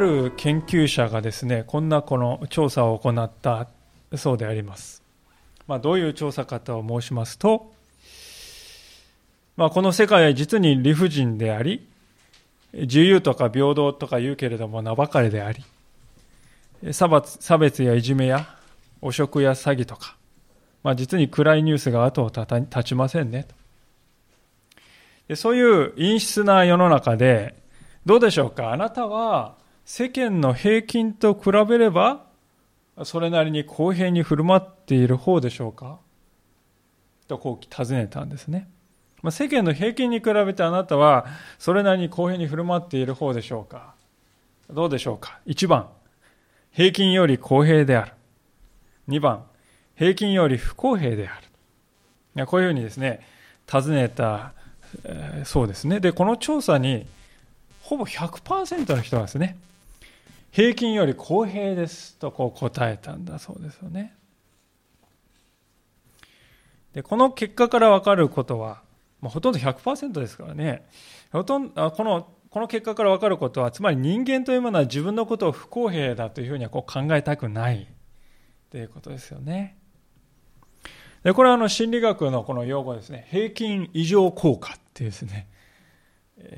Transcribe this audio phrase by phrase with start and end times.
[0.00, 3.68] ある研究者がですねこんなこの調査を行った
[4.16, 5.02] そうであります、
[5.66, 7.70] まあ、どういう調査かと申しますと、
[9.58, 11.86] まあ、この世界は実に理不尽であり
[12.72, 15.62] 自由とか平等とか言うけれども名ばかりであり
[16.92, 18.56] 差別やいじめや
[19.02, 20.16] 汚職や詐欺とか、
[20.82, 23.46] まあ、実に暗いニュースが後を絶ちませんね
[25.28, 27.54] でそういう陰湿な世の中で
[28.06, 28.72] どうでしょうか？
[28.72, 29.60] あなたは
[29.92, 32.24] 世間の平均と比べれば
[33.02, 35.98] それなりに公平に振る舞っている方でしょうか？
[37.26, 38.68] とこう尋ねたんですね。
[39.20, 41.26] まあ、世間の平均に比べてあなたは
[41.58, 43.94] それなりに公平に振る舞っている方でしょうか？
[44.70, 45.88] どうでしょうか ?1 番、
[46.70, 48.12] 平均より公平である。
[49.08, 49.42] 2番、
[49.96, 51.36] 平均より不公平であ
[52.36, 52.46] る。
[52.46, 53.26] こういうふうにですね、
[53.66, 54.52] 尋ねた、
[55.02, 55.98] えー、そうですね。
[55.98, 57.08] で、この調査に
[57.82, 59.58] ほぼ100%の人がですね、
[60.50, 64.14] 平均より公平ですとこう答えたんだそうですよね。
[66.92, 68.82] でこの結果から分かることは、
[69.20, 70.86] まあ、ほとんど100%ですからね
[71.32, 77.86] ほとんどこのこの結果から分かることはつまり人間というものは自分のことを不公平だというふうにはこう考えたくない
[78.70, 79.76] ということですよね。
[81.22, 85.48] でこれはあの心理学のこの用語ですね平均異常効果っていうですね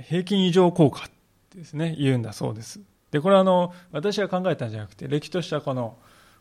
[0.09, 1.11] 平均異常効果っ
[1.51, 2.81] てですね言うんだそうです。
[3.13, 5.97] で、これはあの、私が考えたんじゃなくて、歴としたこの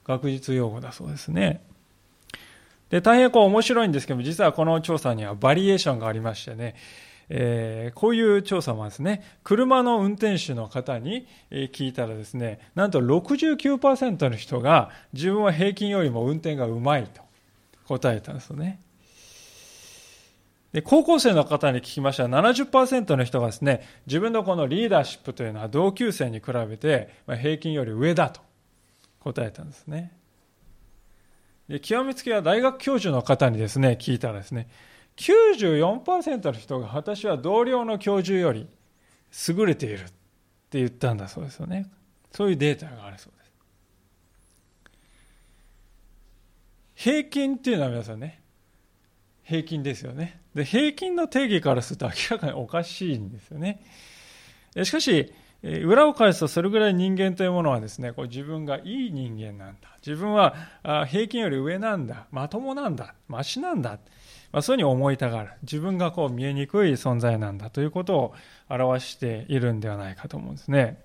[0.06, 1.62] 学術用語だそうですね。
[2.90, 6.76] で、大変こう面白いんですけども、実はこの調査にはバリエーションがありましてね、
[7.30, 17.22] えー、こういう調査もですね、車の運転手の方に聞いたらですね、なんと69%の人が自分は平均よりも運転がうまいと
[17.86, 18.80] 答えたんですよね。
[20.74, 22.28] で高校生の方に聞きました。
[22.28, 28.42] ら70%の人がですね自分のこのリーダーシップというのは同級生に比べて平均より上だと
[29.20, 30.14] 答えたんですね。
[31.68, 34.70] で極めつけは大学教授の方にですね聞いたらですね
[35.18, 38.68] 94%の人が私は同僚の教授より
[39.48, 40.06] 優れているっ
[40.70, 41.90] て言ったんだそうですよね。
[42.32, 43.52] そういうデータがあるそうです。
[46.96, 48.41] 平均っていうのは皆さんね
[49.52, 50.40] 平均ですよね。
[50.56, 53.84] で、平均の定義からすると明らかにおかしいんですよね。
[54.82, 59.90] しかし、裏を返すとそれぐらい人間というものはですね、こう自分がいい人間なんだ。
[60.06, 60.56] 自分は
[61.06, 62.28] 平均より上なんだ。
[62.32, 63.14] まともなんだ。
[63.28, 64.00] ましなんだ。
[64.54, 65.50] まあ、そういうふうに思いたがる。
[65.64, 68.34] 自分がこう見えにくい存在なんだということを
[68.70, 71.04] 表しているんではないかと思うんですね。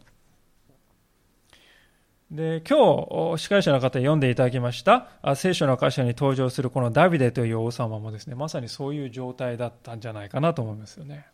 [2.31, 11.26] で今日司会者の方に読んでいただきました聖書の箇所に登場するこのダビデという王様もですねまさにそういう状態だったんじゃないかなと思いますよね、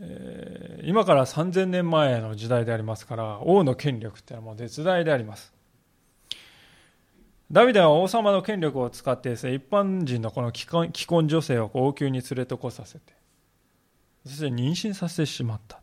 [0.00, 5.56] えー、今から3000年前の時代でありますから王の権力っていうのはもう絶大であります。
[7.52, 13.12] ダビデは王様の権力を使ってですね一般人のこの既婚女性を王宮に連れてこさせて
[14.26, 15.80] そして妊娠させてしまった。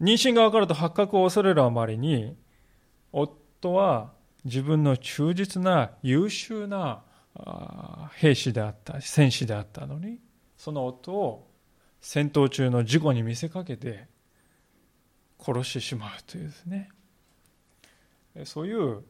[0.00, 2.36] 妊娠が分かると発覚を恐れるあまりに
[3.12, 4.12] 夫は
[4.44, 7.02] 自分の忠実な優秀な
[8.14, 10.18] 兵士であった戦士であったのに
[10.56, 11.50] その夫を
[12.00, 14.06] 戦闘中の事故に見せかけて
[15.38, 16.88] 殺してしまうというですね。
[18.44, 19.02] そういう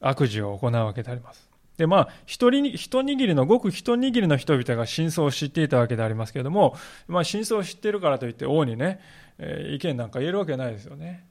[0.00, 1.47] 悪事を行うわけであります。
[1.78, 9.00] でまあ一人一握りのごく一握りの人々が真相を知っていたわけでありますけれども、まあ、真相を知っているからといって王にね
[9.38, 11.24] え意見なんか言えるわけないですよね。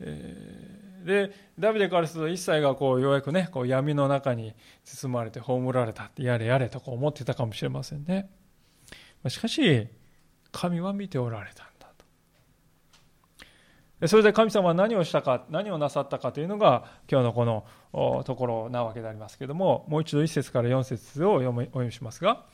[0.00, 4.52] えー、でダビデからすると一切がこうようやくねこう闇の中に
[4.84, 8.28] 包まれて葬られたってやれやれとこう思ってたかもしれませんね。
[9.28, 9.86] しかし
[10.50, 11.71] 神は見ておられた。
[14.06, 22.44] それで神様は何をしたか何をなさったかというのが今日のこのところなわけでありますけどももう一度1節から4節をお読みしますが。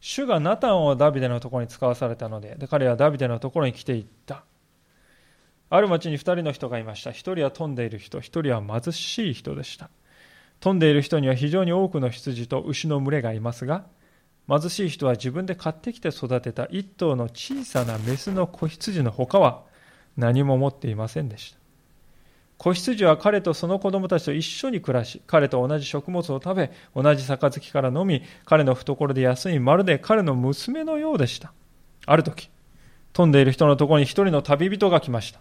[0.00, 4.44] 主がナタンをダビデのところに使わされたのでで彼はダビデのところに来ていった
[5.70, 9.90] ある町に2人の人がいました1人は富んでいる人1人は貧しい人でした
[10.60, 13.84] 富んでいる人には非常に多くの羊と牛の群れがいますが
[14.48, 19.64] 貧しい人は自分で買ってきて育てた1頭の小さなメスの子羊の他は
[20.18, 21.58] 何も持っていませんでした
[22.58, 31.52] 子羊は彼とその子供たちと一緒に暮らし、彼と同じ食物を食べ、同じ杯から飲み、彼の懐で休み、まるで彼の娘のようでした。
[32.04, 32.50] ある時、
[33.12, 35.38] 飛んでいる人のところに一人の旅人が来ました。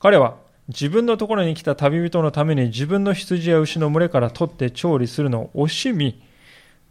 [0.00, 0.36] 彼は
[0.68, 6.22] 自分のところに来た旅人のために自分の羊や牛の群れから取って調理するのを惜しみ、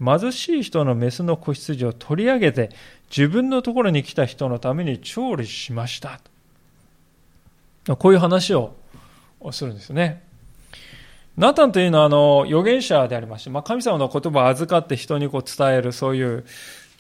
[0.04, 2.70] 貧しい人のメスの子羊を取り上げて
[3.16, 6.20] 自分のところに来た人のために調理しました
[7.96, 8.74] こういう話を
[9.52, 10.24] するんですね
[11.38, 16.46] ナタンというのはあの預言者でありまして、まあ、神様の言葉を預かって人にこう伝えるそういう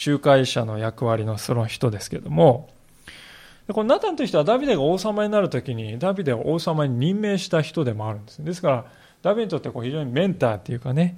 [0.05, 2.69] 仲介者の役割のその人ですけども
[3.69, 8.85] このナタンという人はダビデが王様になるときにダビデを王様に任命した人でもあるんですですから
[9.23, 11.17] ダビデにとってこう非常にメンターっていうかね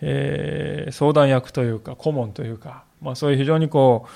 [0.00, 4.06] えー、相談役というか顧問というか、まあ、そういう非常にこ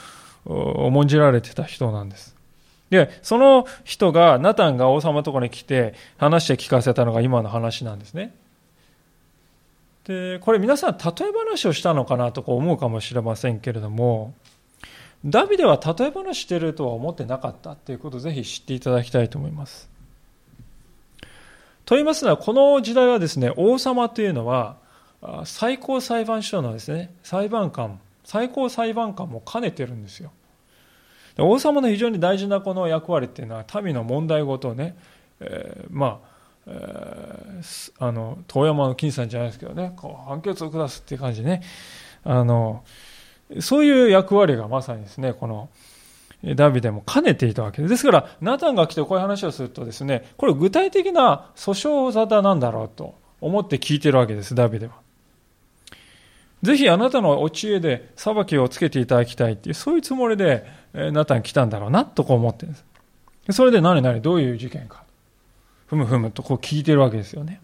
[0.45, 2.37] う重んじられてた人なんです。
[2.91, 8.35] で、その人が、ナタンが王様のところに来て話して聞かせたのが今の話なんですね。
[10.05, 14.35] で、これ皆さん例え話をしたのかなと思うかもしれませんけれども、
[15.25, 19.89] ダビデは例え話してるとは思ってなかったということをぜひ知っていただきたいと思います。
[21.85, 24.77] と言いますのは、この時代はですね、王様というのは、
[25.45, 30.33] 最高裁判所のですね、裁判官、最高裁判官も兼ねてるんですよ。
[31.39, 34.97] 王様の非常に大事なこの役割っていうのは民の問題ごとをね、
[35.41, 36.31] えー、まあ、
[36.67, 41.63] えー、あの遠山の金さんじゃないですけどねこう判決を下すっていう感じね
[42.25, 42.85] あの
[43.61, 45.71] そういう役割がまさにですねこの
[46.55, 47.91] ダビデも兼ねていたわけです。
[47.91, 51.73] ですから、ナタンが来てこういう話をするとですね、これ具体的な訴
[52.09, 54.95] 訟沙汰なんだろうと思って聞いてるわけです、ダビデは。
[56.63, 62.85] ぜひあなたのお知恵で裁きをつけていただきたいっていう、そういうつもりで、ナタン来たんだろうな、とこう思ってるんです。
[63.53, 65.05] それで何々どういう事件か。
[65.87, 67.61] ふむふむとこう聞いてるわけですよね。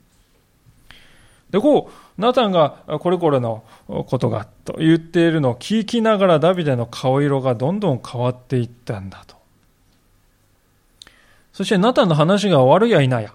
[1.50, 9.36] で、こう、ナタンがこれこれのことがと言っているのを聞きながらダビデの顔色がどんどん変わっていったんだと。
[11.52, 13.32] そしてナタンの話が終わるや否や、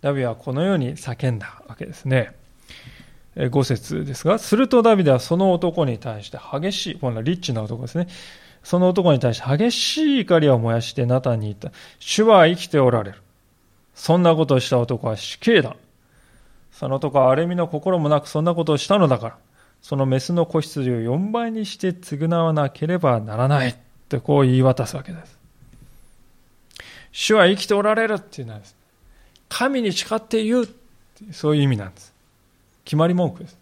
[0.00, 2.37] ダビはこのように叫んだわけですね。
[3.46, 8.08] 5節ですが、するとダビデはその男に対して激しい、このリッチな男ですね。
[8.62, 11.70] その男に対して激しい怒りを燃やしてナタンに言った。
[11.98, 13.22] 主は生きておられる。
[13.94, 15.76] そんなことをした男は死刑だ。
[16.72, 19.36] その男は荒れみの心もなくそんなことをしたのだから、
[19.80, 23.76] そのメスの子羊を4倍にして償わなければならない。
[24.08, 25.38] ってこう言い渡すわけです。
[27.12, 28.74] 主は生きておられるっていうのはです、
[29.48, 30.68] 神に誓って言う
[31.32, 32.14] そういう意味なんです。
[32.88, 33.58] 決まり文句です。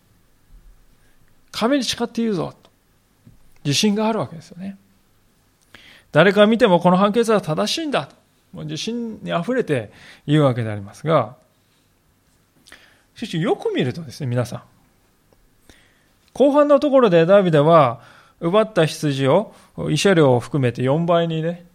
[1.50, 2.70] 神に誓って言うぞと。
[3.64, 4.76] 自信があるわけですよね。
[6.12, 8.14] 誰か見てもこの判決は正しいんだと。
[8.52, 9.90] もう自信に溢れて
[10.28, 11.34] 言うわけでありますが、
[13.17, 14.62] しかしよく見るとですね、皆さん。
[16.32, 18.02] 後半のところでダビデは
[18.38, 21.67] 奪った羊を慰謝料を含めて4倍にね、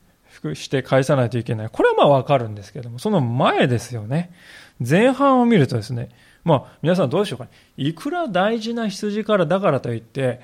[0.54, 1.70] して返さないといけない。
[1.70, 4.32] これはまあわかるんですけども、その前ですよね。
[4.80, 6.08] 前半を見るとですね、
[6.44, 10.42] まあ、皆さんどうでしょうか、ね、いくら大事な羊からだからといって、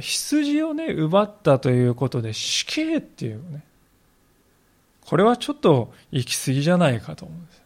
[0.00, 3.62] 羊をね、奪ったということで死刑っていうね、
[5.04, 7.62] これはちょっと行き過ぎじゃないかと思うんです、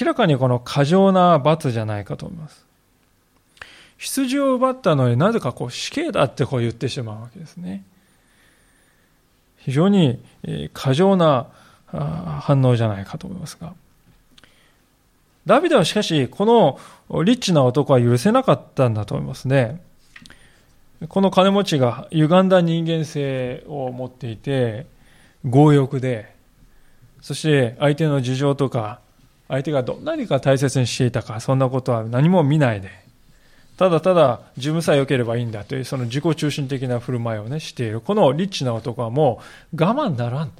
[0.00, 2.66] 明らかにこの過剰な罰じゃないかと思います。
[3.98, 7.84] 羊を奪ったのになぜかこう死刑だってこう言ってしまうわけですね。
[9.58, 10.20] 非常に
[10.72, 11.46] 過剰な
[11.86, 13.74] 反応じゃないかと思いますが。
[15.46, 19.82] ダビデはしかし、このリッチな男は許せなかったんだと思いますね。
[21.08, 24.86] この金持ちが歪んだ人間性を持っていて、
[25.44, 26.32] 強欲で、
[27.20, 29.00] そして相手の事情とか、
[29.48, 32.90] 相手がどんなにか大切にしていたか、そんなことは何も見ないで、
[33.76, 38.00] ただただ自分さえ良ければいいんだという、その自己中心的な振る舞いをね、している。
[38.00, 39.40] このリッチな男はも
[39.74, 40.52] う我慢ならん。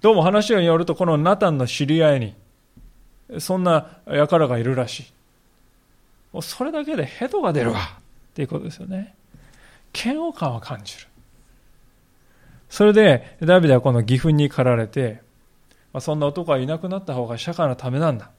[0.00, 2.34] どうも話によると、このナタンの知り合いに、
[3.38, 5.12] そんな輩がいるらしい。
[6.32, 9.14] もうそれだけでヘドが出るわっていうことですよね。
[9.94, 11.06] 嫌悪感を感じる。
[12.68, 15.22] それで、ダビデはこの義憤に駆られて、
[15.92, 18.30] まあ、そんな男はいなくなった方が社会のためなんだ。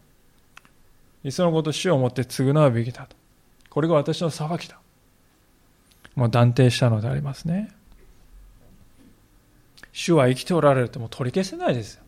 [1.23, 3.15] いっそのこと死をもって償うべきだと。
[3.69, 4.79] これが私の裁きだ。
[6.15, 7.71] もう断定したのでありますね。
[9.93, 12.03] 主は生きておられるともう取り消せないですよ。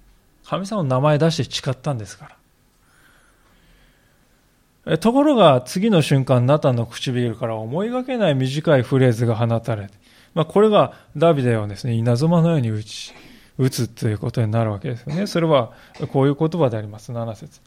[0.45, 2.37] 神様の名前出して誓ったんですから。
[4.99, 9.93] ところが次の瞬間、ナタンの唇から思いがけない短いフレーズが放たれて、
[10.33, 13.13] まあ、これがダビデをですね、稲妻のように打ち、
[13.57, 15.27] 打つということになるわけですよね。
[15.27, 15.71] それは
[16.11, 17.11] こういう言葉であります。
[17.11, 17.61] 7節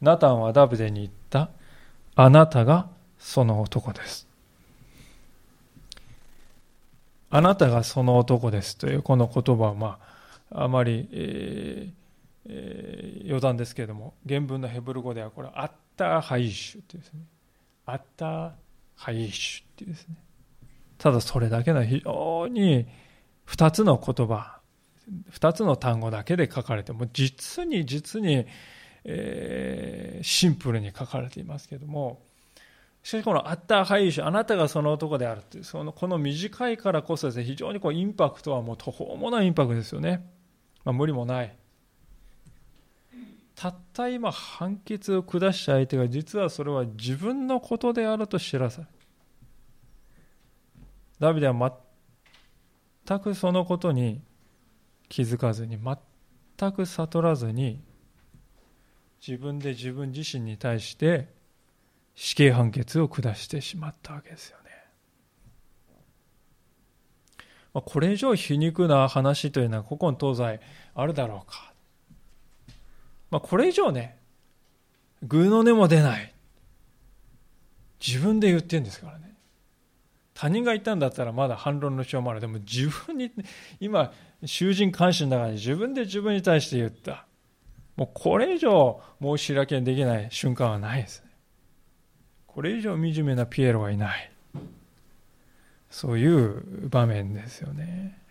[0.00, 1.50] ナタンはダビデに言った。
[2.16, 2.88] あなたが
[3.18, 4.26] その男です。
[7.30, 9.98] あなたがその男ですというこの言葉は、ま
[10.50, 11.98] あ、あまり、えー
[12.48, 17.20] えー、余談ですけれども、原文のヘブル語ではこれ、אתה האיש というですね、
[17.84, 20.14] אתה האיש っていうですね。
[20.96, 22.86] ただそれだけの非常に
[23.44, 24.60] 二つの言葉、
[25.30, 28.46] 二つの単語だけで書かれて、も実に実に、
[29.04, 32.22] えー、シンプルに書かれていますけども、
[33.02, 40.24] しかしこの אתה האיש、あなたがその男であるっていう、そのこの短いからこそですね、非常にこうインパクトはもう途方もないインパクトですよね。
[40.84, 41.57] まあ、無理もない。
[43.60, 48.86] たった今判決を下した相手が実はそれは自分のことであると知らされ
[51.18, 51.72] ダビデは
[53.04, 54.20] 全くそのことに
[55.08, 57.82] 気づかずに全く悟らずに
[59.26, 61.26] 自分で自分自身に対して
[62.14, 64.68] 死刑判決を下してしまったわけですよね。
[67.72, 70.60] これ以上皮肉な話というのは古今東西
[70.94, 71.72] あるだろうか。
[73.30, 74.18] まあ、これ以上ね、
[75.22, 76.32] 偶の根も出ない。
[78.06, 79.34] 自分で言ってるんですからね。
[80.34, 82.40] 他人が言ったんだったらまだ反論のしようもある。
[82.40, 83.32] でも自分に、
[83.80, 84.12] 今、
[84.44, 87.26] 囚人監視の中に自分で自分に対して言った。
[87.96, 91.30] もうこれ以上申し開きできない瞬間はないですね。
[92.46, 94.30] これ以上惨めなピエロはいない。
[95.90, 98.22] そういう場面ですよね。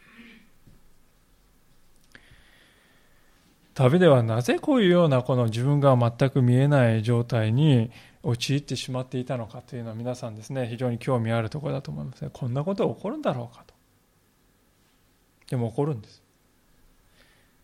[3.78, 7.92] 旅ではなぜこういうようなこの自分が全く見えない状態に
[8.24, 12.32] 陥ってしまっていたのかというのは皆さんですね非常に興味あるところだと思いますね。
[12.34, 13.76] こんなこと起こるんだろうかと。
[15.52, 16.24] でも起こるんです。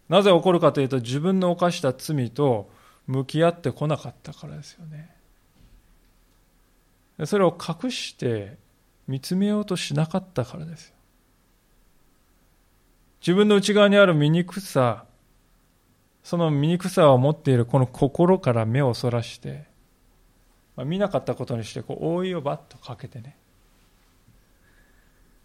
[0.08, 2.70] なぜ起こるかというと自分の犯した罪と
[3.08, 5.10] 向き合ってこなかったからですよね。
[7.26, 8.58] それを隠して
[9.08, 10.94] 見つめようとしなかったからですよ。
[13.22, 15.06] 自分の内側にある醜さ
[16.24, 19.66] その醜さを持っているこの心から目をそらして、
[20.76, 23.36] まあ、見なかったことにしてこう覆いをバッとかけてね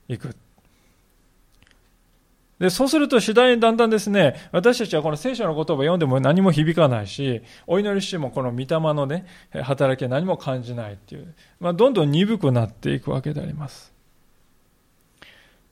[0.08, 0.34] いく。
[2.58, 9.26] でそうすると次第にだんだんですね私たちはこの聖書の言葉を読んでも何も響かないしお祈りしてもこの御霊のね
[9.62, 13.97] 働きは何も感じないっていう、まあ、どんどん鈍くなっていくわけであります。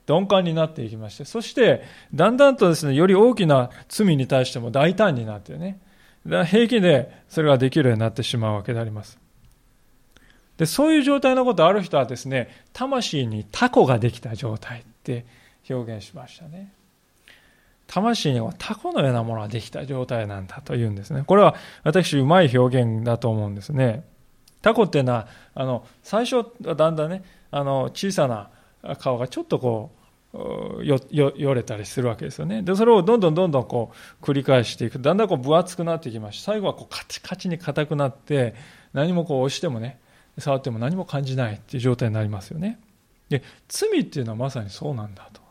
[0.07, 1.83] 鈍感になっていきまして、そして、
[2.13, 5.79] だんだんとですね、より大きな罪に対しても大胆になってね、
[6.25, 9.19] 平気でそれができるようになってしまうわけであります。
[10.57, 15.25] で、そういう状態のことある人はですね、魂にタコができた状態って
[15.69, 16.73] 表現しましたね。
[17.85, 21.23] 魂にはタコのようなものができた状態なんだというんですね。
[21.25, 24.03] これは私、うまい表現だと思うんですね。
[24.61, 28.49] タコっていうのは、あの、最初はだんだんね、あの、小さな
[28.99, 29.91] 顔がちょっとこ
[30.33, 32.61] う、よよれたりするわけですよね。
[32.61, 33.91] で、それをどんどんどんどんこ
[34.21, 34.99] う繰り返していく。
[34.99, 38.55] だんだんこう分厚くなっていきまし、最後はこうカチカチに硬くなって、
[38.93, 39.99] 何もこう押してもね、
[40.37, 42.79] 触っても何も感じないっていう状態になりますよね。
[43.29, 45.41] で、罪っていうのはまさにそうなんだと。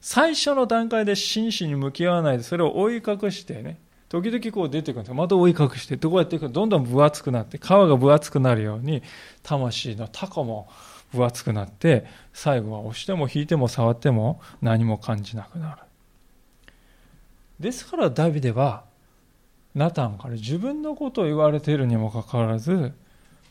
[0.00, 3.78] 最初の段階で真摯に向き合わないで、それを追い隠してね、
[4.08, 9.02] 時々こう出てくるんですまた追い隠して、どうやっていくどんどん分厚くなって、皮が分厚くなるように、
[9.42, 10.68] 魂のタコも
[11.12, 15.82] 分厚くなって最後は押しても引いても触っても何も感じなくなる。
[17.60, 18.84] ですからダビデは
[19.74, 22.92] ナタンから自分のことを言われているにもかかわらず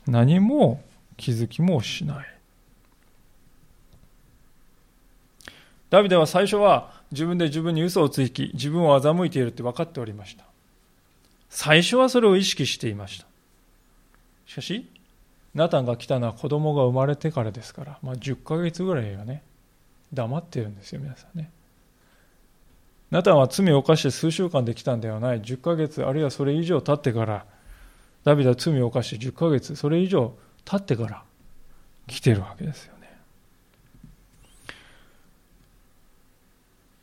[0.07, 0.81] 何も
[1.17, 2.27] 気づきもしない。
[5.89, 10.45] ダビデは最初は自分で自分に嘘をつき自分を欺いているって分かっておりました。
[11.49, 13.27] 最初はそれを意識していました。
[14.45, 14.87] しかし
[15.53, 19.43] ナタンが来たのは子供が生まれてからですから、まあ、10ヶ月ぐらいはね
[20.13, 21.51] 黙ってるんですよ皆さんね。
[23.11, 25.41] ナタンは罪を犯して数週間で来たんではない。
[25.41, 27.45] 10ヶ月あるいはそれ以上経ってから
[28.23, 31.23] ダビデは罪を犯して10ヶ月それ以上経ってから
[32.07, 33.01] 来てるわけですよね。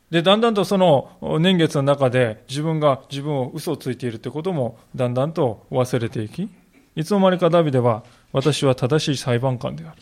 [0.09, 6.49] でだんだんとその年月の中で自分が自分を嘘をついているということもだんだんと忘れていき
[6.95, 10.01] いつの間にかダビデは私は正しい裁判官である。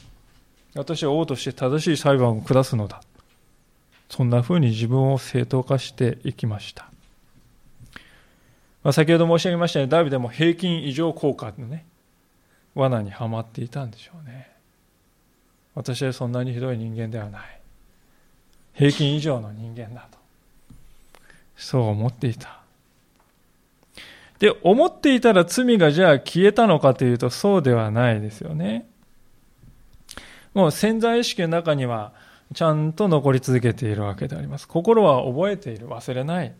[0.75, 3.01] 私は王として正しい裁判を下すのだ。
[4.09, 6.89] そんな風に自分を正当化していきました。
[8.83, 11.85] まあ、先ほど申し上げましたように、ダビデも平均異常効果のね、
[12.75, 14.49] 罠にはまっていたんでしょうね。
[15.75, 17.59] 私はそんなにひどい人間ではない。
[18.73, 20.17] 平均以上の人間だと。
[21.55, 22.61] そう思っていた。
[24.39, 28.87] で、思っていたら罪がじゃあ消えたのかというとそうではないですよね。
[30.53, 32.13] もう潜在意識の中には
[32.53, 34.67] ちゃんと残り続けているわけであります。
[34.67, 36.53] 心は覚えている、忘れない。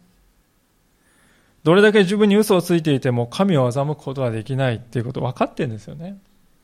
[1.64, 6.18] どれだけ自分に嘘をついていても神を欺くことはできないっていうこと分かってるんですよね。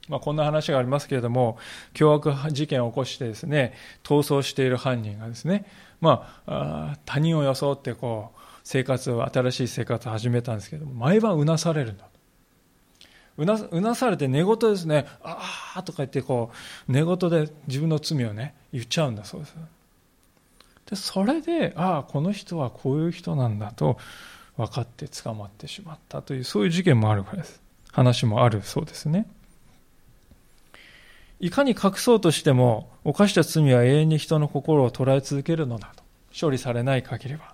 [0.10, 1.58] まあ、こんな話がありますけれども、
[1.94, 5.66] 凶悪事件を起こしてですね、逃走している犯人がですね、
[6.02, 12.06] まあ、他人を装ってこう、生活を、新しい生活を始めたんですけど、毎晩うなされるんだ。
[13.38, 16.52] うなうなされて寝言ですね、ああとか言ってこ
[16.88, 19.56] う、寝言で自分の罪をね、言っちゃうんだそうです。
[20.90, 23.98] でそれで、ああ、この人はこういう人なんだと
[24.58, 27.62] 分かって捕まってしまったという、そういう事件もあるからです。
[27.92, 29.28] 話もあるそうですね。
[31.40, 36.04] いかに隠そうとしても、犯した罪は永遠に人の心を捉え続けるのだと。
[36.40, 37.53] 処理されない限りは。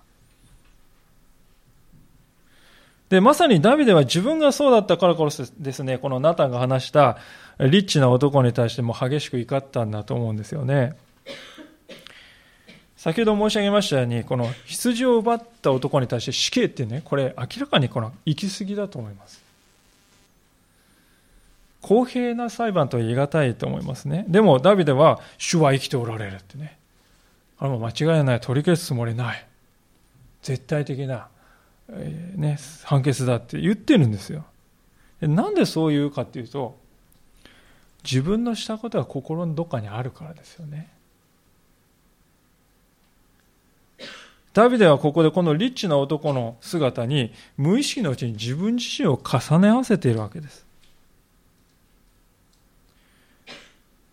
[3.10, 7.18] で、まさにダビデは自分がそうだったからこそですね、このナタンが話した
[7.58, 10.96] リッチな男に対しても激しく怒ったんだと思うんですよね。
[12.96, 19.42] 先ほど申し上げましたように、この羊を奪った男に対して死刑ってね、これ明らかにこの行き過ぎだと思います。
[21.80, 24.24] 公平な裁判とは言い難いと思いますね。
[24.28, 26.76] でもダビデは主は生きておられるってね。
[27.58, 29.46] あれも間違いない、取り消すつもりない。
[30.42, 31.28] 絶対的な、
[31.92, 34.44] えー、ね、判決だって言ってるんですよ。
[35.20, 36.78] なんでそう言うかっていうと、
[38.04, 40.88] 自分のしたことが心のどっかにあるからですよね。
[44.52, 50.66] ダビデはここでこのリッチな男の姿に無意識のうちに自分自身を重ね合わせているわけです。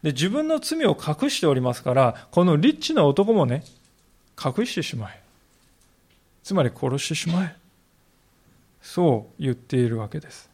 [0.03, 3.63] で自分の罪を隠しておりますから、このリッチな男もね、
[4.37, 5.21] 隠してしまえ。
[6.43, 7.55] つまり殺してしまえ。
[8.81, 10.49] そう言っているわけです。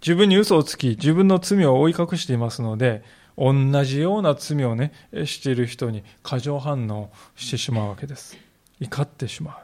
[0.00, 3.02] 自分に嘘をつき、自分の罪を覆い隠していますので、
[3.36, 4.92] 同じような罪をね、
[5.24, 8.36] している人に過剰反応してしまうわけです。
[8.80, 9.58] 怒ってしま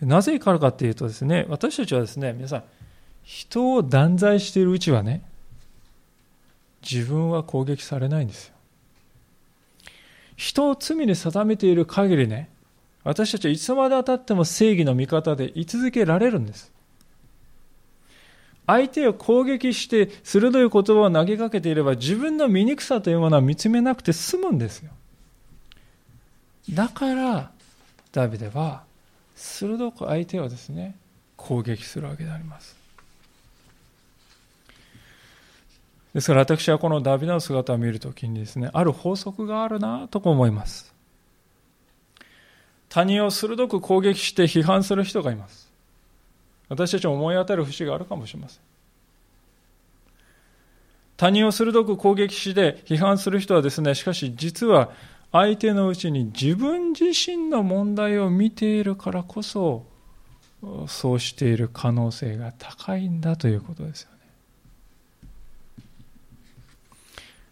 [0.00, 0.06] う。
[0.06, 2.64] なぜ怒るかっていうとですね、私たちはですね、皆さん、
[3.22, 5.22] 人を断罪しているうちはね、
[6.82, 8.54] 自分は攻撃されないんですよ。
[10.36, 12.50] 人を罪に定めている限りね、
[13.04, 16.72] 私たちはいつまでたっても正義の味方で居続けられるんです。
[18.66, 24.90] 相手を攻撃して鋭い言葉を投げかけていれば自分の醜さというものは見つめなくて済むんですよ。
[26.70, 27.50] だから
[28.12, 28.84] ダビデは
[29.34, 30.94] 鋭く相手をですね
[31.36, 32.82] 攻撃するわけであります。
[36.14, 40.91] ですから私はこのダビデの姿を見るときにですね、ある法則があるなと思います。
[42.92, 45.72] 他人を鋭く攻撃して批判する人がいます。
[46.68, 48.60] 私たちも思い当たる節があるかもしれません。
[51.16, 54.90] 他人を鋭く攻撃して批判する人はですね、しかし実は
[55.32, 59.86] 相手のうちに自分自身の問題を見ているからこそ、
[60.86, 64.18] そうしている可能性が高いんだということですよね。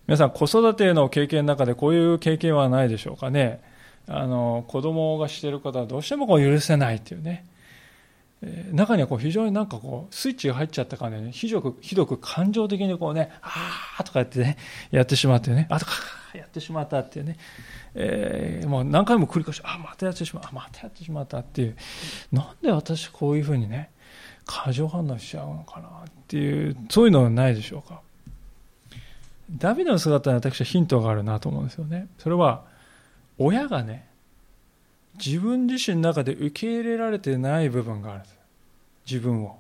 [0.07, 3.70] 皆さん、子育ての経験の中でこういう経験はないでしょうかね。
[4.13, 7.47] あの、子供がしている方はどうしてもこう許せないっていうね。
[8.73, 14.57] 中にはこう非常になんかこうスイッチが入っちゃった感じで、ね、ひどくひどく感情的にこうね、あーとかやってね、
[14.91, 15.93] やってしまってね、あとか
[16.35, 17.37] やってしまったっていうね、
[17.95, 21.77] え、もう何回も繰り返し、あ、またやってしまった、あ、またやってしまったっていう、
[22.33, 23.91] なんで私こういうふうにね、
[24.47, 28.01] 過剰反応しちゃうのかなっていう、そういうのはないでしょうか。
[29.51, 32.07] ダビデの姿に私はヒントがあるなと思うんですよね。
[32.19, 32.70] それは、
[33.41, 34.07] 親がね、
[35.17, 38.39] 自分自身の中で受け入れられてない部分があるんです。
[39.07, 39.59] 自分を。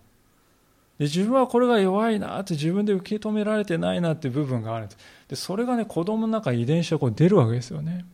[0.98, 4.98] で自分はこれが弱いなって自分で受け止められてないなって部分があるんです。
[5.28, 8.04] でそれがね子供の中遺伝子がこう出るわけですよね。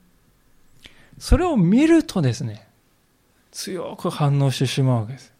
[1.19, 2.65] それを見るとですね
[3.51, 5.33] 強く反応してしまうわけです。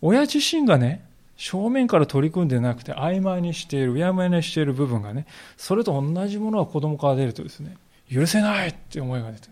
[0.00, 1.04] 親自身がね
[1.36, 5.26] 正面から取り組んでなくて曖昧にしているうやむやにしている部分がね
[5.58, 7.76] それと同じものが子供から出るとですね
[8.12, 9.48] 許せないって思いが出て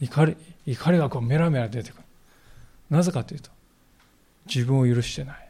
[0.00, 2.02] 怒り、怒りがこうメラメラ出てくる。
[2.88, 3.50] なぜかというと、
[4.46, 5.48] 自分を許してない。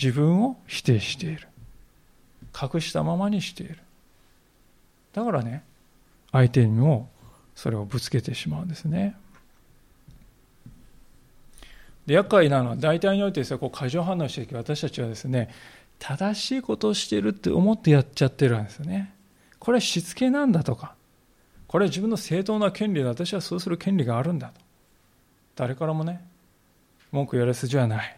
[0.00, 1.48] 自分を否定している。
[2.54, 3.78] 隠したままにしている。
[5.12, 5.64] だからね、
[6.32, 7.08] 相手にも
[7.54, 9.16] それをぶつけてしまうんですね。
[12.06, 15.52] で厄介なのは大体において、こう過剰反応していき私たちはですね、
[15.98, 19.15] 正しいことをしているって思ってやっちゃってるんですよね。
[19.66, 20.94] これはしつけなんだとか、
[21.66, 23.08] これは自分の正当な権利だ。
[23.08, 24.60] 私はそうする権利があるんだと。
[25.56, 26.24] 誰からもね、
[27.10, 28.16] 文句言われ筋はない。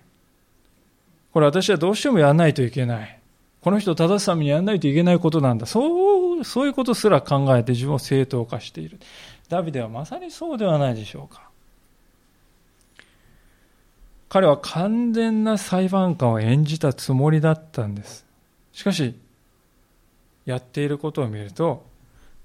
[1.32, 3.18] これ私はどうしてもやらないといけない。
[3.62, 5.64] この人を正すためにやらないといけないことなんだ。
[5.64, 9.00] そう、そういうことすら考えて自分を正当化している。
[9.48, 11.48] ダビデはまさにそうではないでしょうか。
[14.28, 18.26] 彼は完全な裁判官を演じたつもりだったんです。
[18.74, 19.14] しかし、
[20.48, 21.84] やっていることを見ると、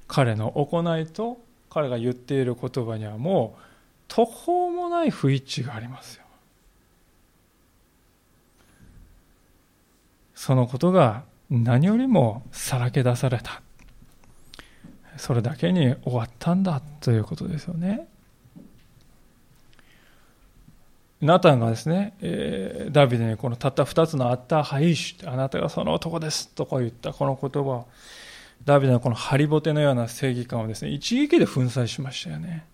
[0.08, 1.38] 彼の行いと
[1.70, 3.62] 彼が言っている言葉にはもう
[4.10, 6.24] 途方もない不一致がありますよ。
[10.36, 13.62] そのことが何よりもさらけ出された。
[15.16, 18.10] それだけに終わったんだということですよね。
[21.24, 27.88] ナタンがですね、えー、ダビデにこのたった2つのアッターハイシュあなたがその男ですとか言ったこの言葉を
[28.66, 32.66] ダビデのこのハリボテのような正義感をですね一撃で粉砕しましたよね。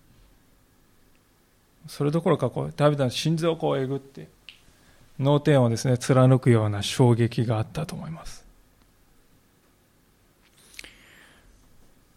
[1.88, 4.28] それどころかこうダビデの心臓をこうえぐって
[5.20, 8.46] 脳天をですね貫くような衝撃があったと思います。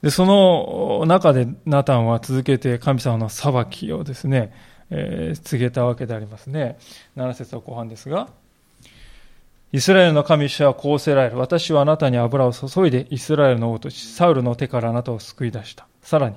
[0.02, 6.78] でその中でナタンは続けて神様の裁きをですねえ、告げたわけでありますね。
[7.16, 8.28] 7節の後半ですが、
[9.72, 11.38] イスラエルの神主はこうせられる。
[11.38, 15.86] 私はあなたに油を注いでイスラエルの王とし、サウルの手からあなたを救い出した。
[16.02, 16.36] さらに、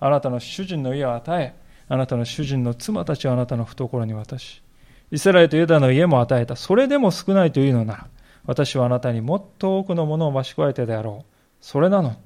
[0.00, 1.54] あなたの主人の家を与え、
[1.88, 4.62] あなたの主人の妻たちをあなたの懐に渡し、
[5.10, 6.56] イスラエルとユダの家も与えた。
[6.56, 8.06] それでも少ないというのなら、
[8.44, 11.34] 私はあなたにもっと多くのものを増し加えてであろう。
[11.62, 12.16] それなのに、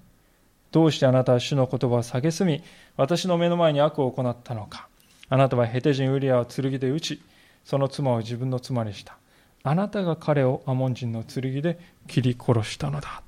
[0.73, 2.65] どうしてあなたは主の言葉を蔑み、
[2.97, 4.89] 私の目の前に悪を行ったのか。
[5.33, 7.23] あなたはヘテ人ウリアを剣で撃ち、
[7.65, 9.17] その妻を自分の妻にした。
[9.63, 13.23] あなたが彼をアモン人の剣で切り殺したのだ。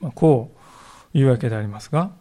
[0.00, 0.58] まあ、こう
[1.12, 2.12] 言うわけでありますが、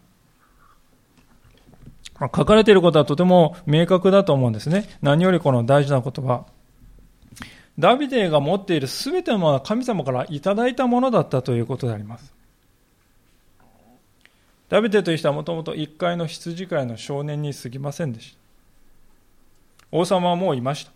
[2.19, 4.89] ま書かれていることはとても明確だと思うんですね。
[5.01, 6.47] 何よりこの大事な言葉。
[7.79, 12.36] ダビデが持っている全てのものは神様からいただいたものだったということであります。
[14.69, 18.37] ダビデという人はもともと一階の羊飼いの少年に過ぎませんでした。
[19.91, 20.91] 王様はもういました。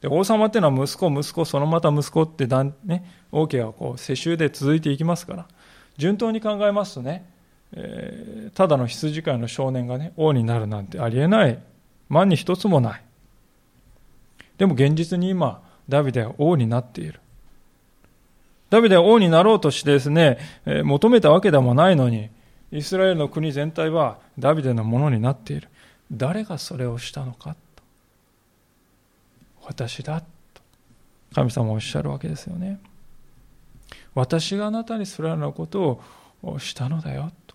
[0.00, 5.46] で王様っていうのは息子、息子、そのまた息子ってだん、ね、王家はこう世襲で続いていきますから、
[5.96, 7.24] 順当に考えますとね、
[7.72, 11.58] えー、ただの羊飼いの少年がね、王になるなんてありえない。
[12.08, 13.02] 万に一つもない。
[14.58, 17.20] でも現実に今、ダビデは王になっている。
[18.74, 20.36] ダビデは王になろうとしてですね、
[20.82, 22.28] 求めたわけでもないのに、
[22.72, 25.68] イスラエルの国全体はダビデのものになっている。
[26.10, 27.82] 誰がそれをしたのかと
[29.62, 30.26] 私だと
[31.36, 32.80] 神様おっしゃるわけですよね。
[34.12, 36.02] 私があなたにそれらのこと
[36.42, 37.54] をしたのだよと。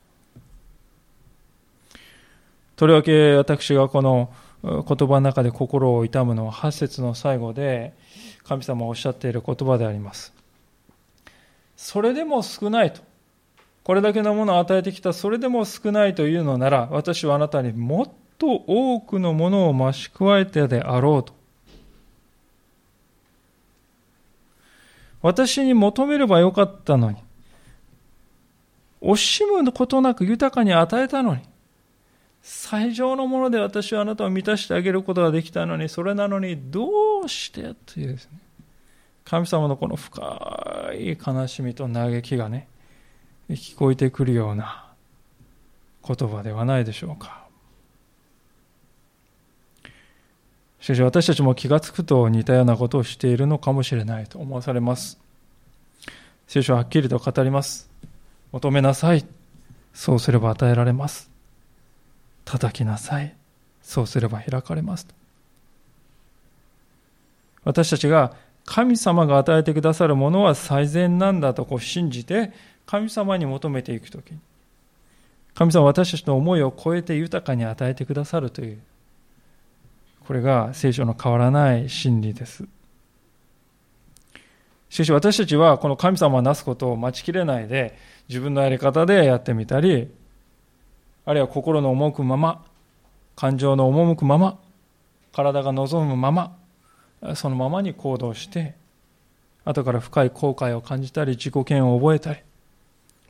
[2.77, 4.31] とりわけ私がこの
[4.63, 7.93] 言葉の中で心を痛むのは8節の最後で
[8.45, 10.38] 神様おっしゃっている言葉であります。
[11.79, 13.01] それでも少ないと。
[13.83, 21.33] これだけのものを与えてきたそれでも少ないというのなら、私はあなたにもっと多くのものを増し加えてであろうと。
[25.21, 27.17] 私に求めればよかったのに、
[29.01, 31.41] 惜しむことなく豊かに与えたのに、
[32.41, 38.48] 最上のもので私はあなたを満たしてあげることができたのに、それなのにどうしてというですね。
[39.29, 42.67] 神様のこの深い悲しみと嘆きがね、
[43.47, 44.87] 聞こえてくるような
[46.03, 47.45] 言葉ではないでしょうか。
[50.81, 55.19] しかし私たちも気がつくと似たようなことをしているのかもしれないと思わされます。
[56.47, 57.87] 聖書ははっきりと語ります。
[58.51, 59.27] 求めなさい。
[59.93, 61.29] そうすれば与えられます。
[62.45, 63.35] 叩きなさい。
[63.83, 65.07] そうすれば開かれます。
[67.63, 68.33] 私たちが
[68.69, 72.53] 神様が与えてくださるものは最善なんだとこう信じて
[72.85, 74.37] 神様に求めていくときに
[75.55, 78.79] 神様は私たちの思いを超えて豊かに与えてくださるという
[80.27, 82.65] これが聖書の変わらない真理です。
[84.91, 90.11] しかし私たちはこの神様がなすことを待ちきれないで自分のやり方でやってみたり
[91.25, 92.63] あるいは心の赴くまま
[93.35, 94.59] 感情の赴くまま
[95.31, 96.55] 体が望むまま
[97.35, 98.75] そのままに行動して
[99.65, 102.39] 後から深い後悔を感じたり自己嫌悪を覚えたり、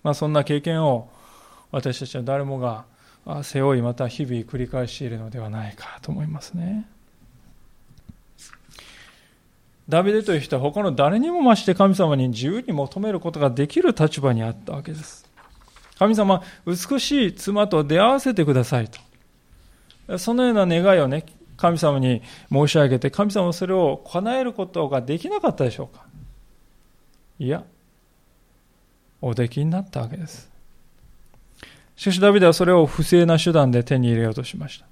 [0.03, 1.09] まあ、そんな経験を
[1.71, 2.85] 私たちは誰もが
[3.43, 6.87] 背負いまた日々繰り返しているのではないかと思いますね。
[9.87, 15.27] ダビデという人は他の誰にも増して神様に自由に求めることができる立場にあったわけです。
[15.97, 18.87] 神様美しい妻と出会わせてください
[20.07, 20.19] と。
[20.19, 21.25] そのような願いをね
[21.59, 26.05] 神様に申し上げて、神様はそれを叶えることができなかったでしょうか？
[27.37, 27.65] いや、
[29.21, 30.49] おできになったわけです。
[31.97, 34.85] しかしダビデはそれを不正な手段で手に入れようとしました。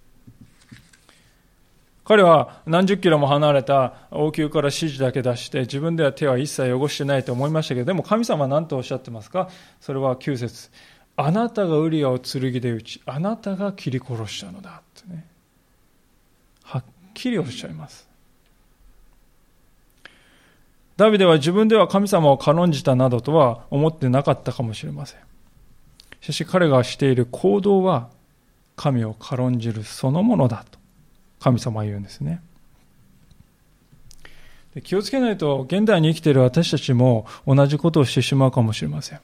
[2.04, 9.50] 彼は何十キロも離れた王宮から指示だけ出して自分では手は一切汚してないと思いましたけどでも神様は何とおっしゃってますか？
[9.82, 10.70] それは9節
[11.18, 15.26] あなたがウリアを剣で打ちあなたが切り殺したのだってね
[16.68, 18.08] はっきりおっしゃいます
[20.96, 25.20] ダビデは自分では神様を軽んじたなどとは思ってなかったかもしれません
[26.22, 28.10] しかし彼がしている行動は
[28.76, 30.78] 神を軽んじるそのものだと
[31.40, 32.42] 神様は言うんですね。
[34.84, 39.20] 気をつけないと現代に生きている私たちも同じことをしてしまうかもしれません。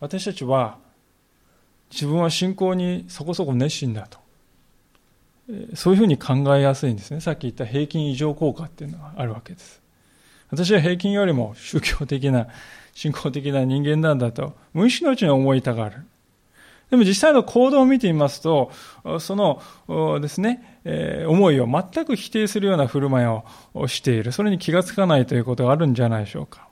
[0.00, 0.78] 私たちは
[1.90, 4.18] 自分は信仰にそこそこ熱心だと。
[5.74, 7.20] そういうふうに考えやすいんですね。
[7.20, 9.80] さっき言った平均異常効果っていうのがあるわけです。
[10.50, 12.48] 私は平均よりも宗教的な、
[12.92, 16.04] 信仰的な人間なんだと、無意識のうちに思いたがる。
[16.90, 18.70] でも実際の行動を見てみますと、
[19.20, 23.26] そのですね、え、思いを全く否定するような振る舞い
[23.74, 24.32] をしている。
[24.32, 26.67] それに気がつかないということがあるんじゃないでしょうか。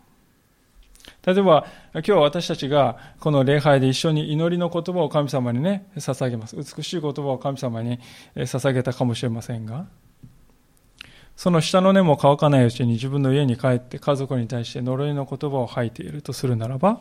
[1.26, 6.54] 例えば、今日私たちがこの礼拝で一緒に祈りの言葉を神様にね、捧げます。
[6.56, 7.98] 美しい言葉を神様に
[8.36, 9.86] 捧げたかもしれませんが、
[11.34, 17.00] その下の根も乾かないうちに自分の家に帰って家族に対して呪いの言葉を吐いているとするならば、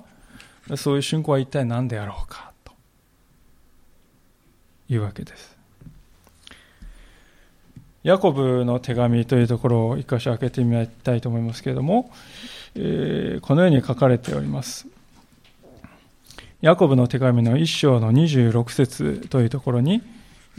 [0.75, 2.73] そういう信仰は一体何であろうかと。
[4.89, 5.54] いうわけです。
[8.05, 12.11] ヤコブの手紙というところを一箇所開けてみたいと思いますけれども、
[12.75, 14.87] えー、このように書かれております。
[16.61, 20.03] ヤコブの手紙の一章の26節というところに、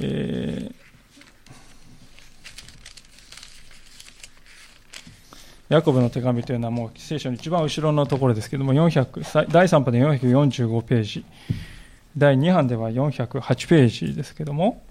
[0.00, 0.74] えー、
[5.68, 11.24] ヤコブの手紙というのはもう聖書の一番後ろのところですけれども、400第3波で445ページ。
[12.18, 14.82] 第2版では408ページですけれども、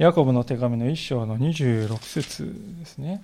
[0.00, 3.22] ヤコブの手紙の1章の26節ですね。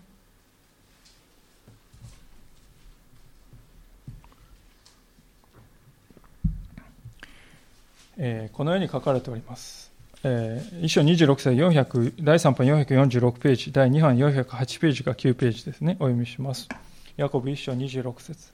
[8.19, 9.91] えー、このように書かれております。
[10.23, 15.93] えー、1章26節400第3版446ページ、第2版408ページか9ページですね。
[15.99, 16.69] お読みします。
[17.17, 18.53] ヤコブ1章26節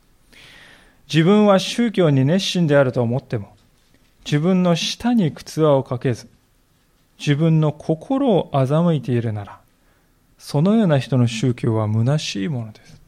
[1.13, 3.57] 自分は宗教に熱心であると思っても、
[4.25, 6.29] 自分の舌に靴輪をかけず、
[7.25, 9.61] 自分の心を欺いているなら、
[10.39, 13.01] そのような人の宗教は虚しいものです。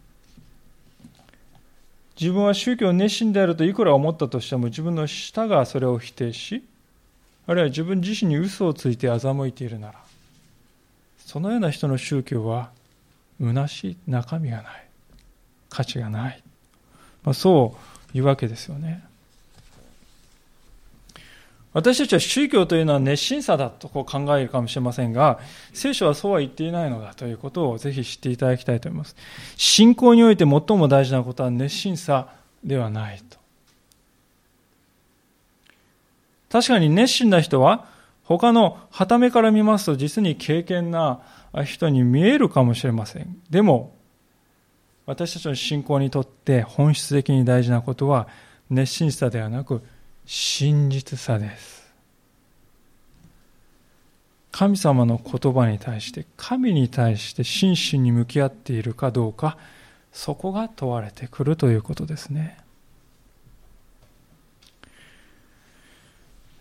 [2.20, 6.62] 自分は宗教熱心であるといくら思ったとしても自分の舌がそれを否定し、
[7.48, 9.94] あるいは自分自身に嘘をついて欺いているなら、
[11.18, 12.70] そのような人の宗教は
[13.40, 14.86] 虚しい、中身がない、
[15.68, 16.40] 価値がない。
[17.24, 17.76] まあ、そ
[18.14, 19.02] ういうわけですよね。
[21.74, 25.40] 私たちは宗教というのは熱心さだとこう考えるかもしれませんが、
[25.72, 29.16] 聖書はそうは言っていないのだということをぜひ知っていただきたいと思います。
[29.56, 32.28] 信仰において最も大事なことは熱心さ
[32.62, 33.38] ではないと。
[36.48, 37.86] 確かに熱心な人は
[38.22, 41.20] 他の旗目から見ますと実に敬虔な
[41.64, 43.36] 人に見えるかもしれません。
[43.50, 43.96] でも、
[45.06, 48.28] 私たちの信仰にとって本質的に大事なことは
[48.70, 49.82] 熱心さではなく
[50.26, 51.84] 真実さです。
[54.50, 59.58] 神様の言葉に対して神に対して真摯に向き合っているかどうか
[60.12, 62.58] そこが問われてくるということですね。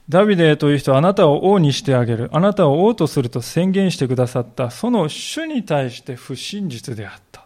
[0.10, 2.30] ダビデという人はあなたを王にしてあげる。
[2.34, 4.70] あなたを王とすると宣言してくださった。
[4.70, 7.43] その主に対して不真実であった。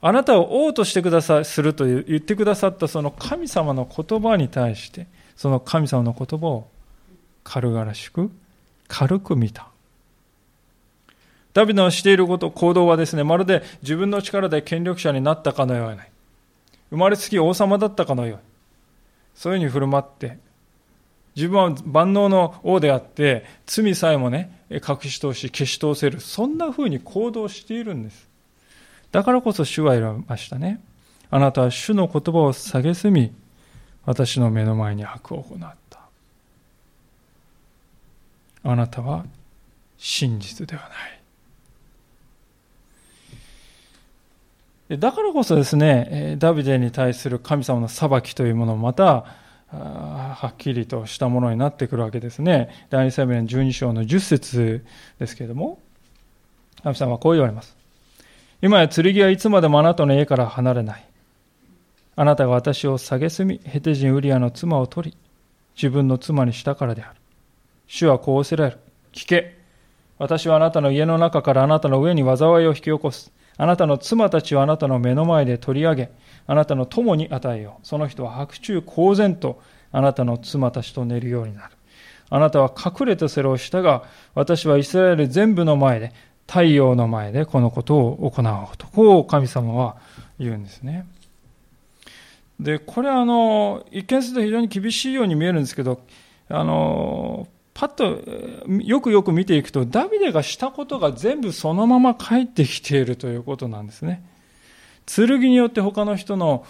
[0.00, 5.06] あなたを王としてくださすると言ってくださったその神様の言葉に対して、
[5.36, 6.68] その神様の言葉を
[7.42, 8.30] 軽々しく、
[8.86, 9.68] 軽く見た。
[11.54, 15.98] ダビデのしていること、行動はですね、まるで自分の力で権力者になったかのように、
[16.90, 18.42] 生まれつき王様だったかのように、
[19.34, 20.38] そういうふうに振る舞って、
[21.34, 28.27] 自分は万能の王であって、罪さえもね、隠し通し、消し通せる、そんなふうに行動しているんです。
[29.12, 30.80] だからこそ主は選びましたね。
[31.30, 33.32] あなたは主の言葉を蔑み、
[34.04, 36.00] 私の目の前に悪を行った。
[38.64, 39.24] あなたは
[39.96, 40.88] 真実では
[44.88, 44.98] ない。
[44.98, 49.26] だからこそですね、ダビデに対する神様の裁きというものもまた、
[49.70, 52.86] はっきりとしたものになってくるわけですね。
[52.88, 54.86] 第二サムエル12章の10節
[55.18, 55.78] ですけれども、
[56.82, 57.77] 神様はこう言われます。
[58.60, 61.08] 今や剣はいつまでもあなたの家から離れない。
[62.16, 65.16] あなたが私を蔑み、ヘテ人ウリアの妻を取り、
[65.76, 67.20] 自分の妻にしたからである。
[67.86, 68.78] 主はこうおせられる。
[69.12, 69.56] 聞け。
[70.18, 73.30] 私はあなたの家の中からあなたの上に災いを引き起こす。
[73.56, 76.10] あなたの妻たちをあなたの目の前で取り上げ、
[76.48, 77.86] あなたの友に与えよう。
[77.86, 81.74] その人は白昼公然とあなたの妻たちと寝るようになる。
[82.30, 84.02] あなたは隠れてそれをしたが、
[84.34, 86.12] 私はイスラエル全部の前で、
[86.48, 88.86] 太陽の前でこのことを行おうと。
[88.88, 89.96] こう神様は
[90.40, 91.06] 言うんですね。
[92.58, 96.00] で、これはあの、一見すると非常に厳しいように見えるんですけど、
[96.48, 104.24] あの、パッとよくよく見ていくと、ダビデがしたことが全部そのまま返ってきているということなんですね。
[105.06, 106.64] 剣によって他の人の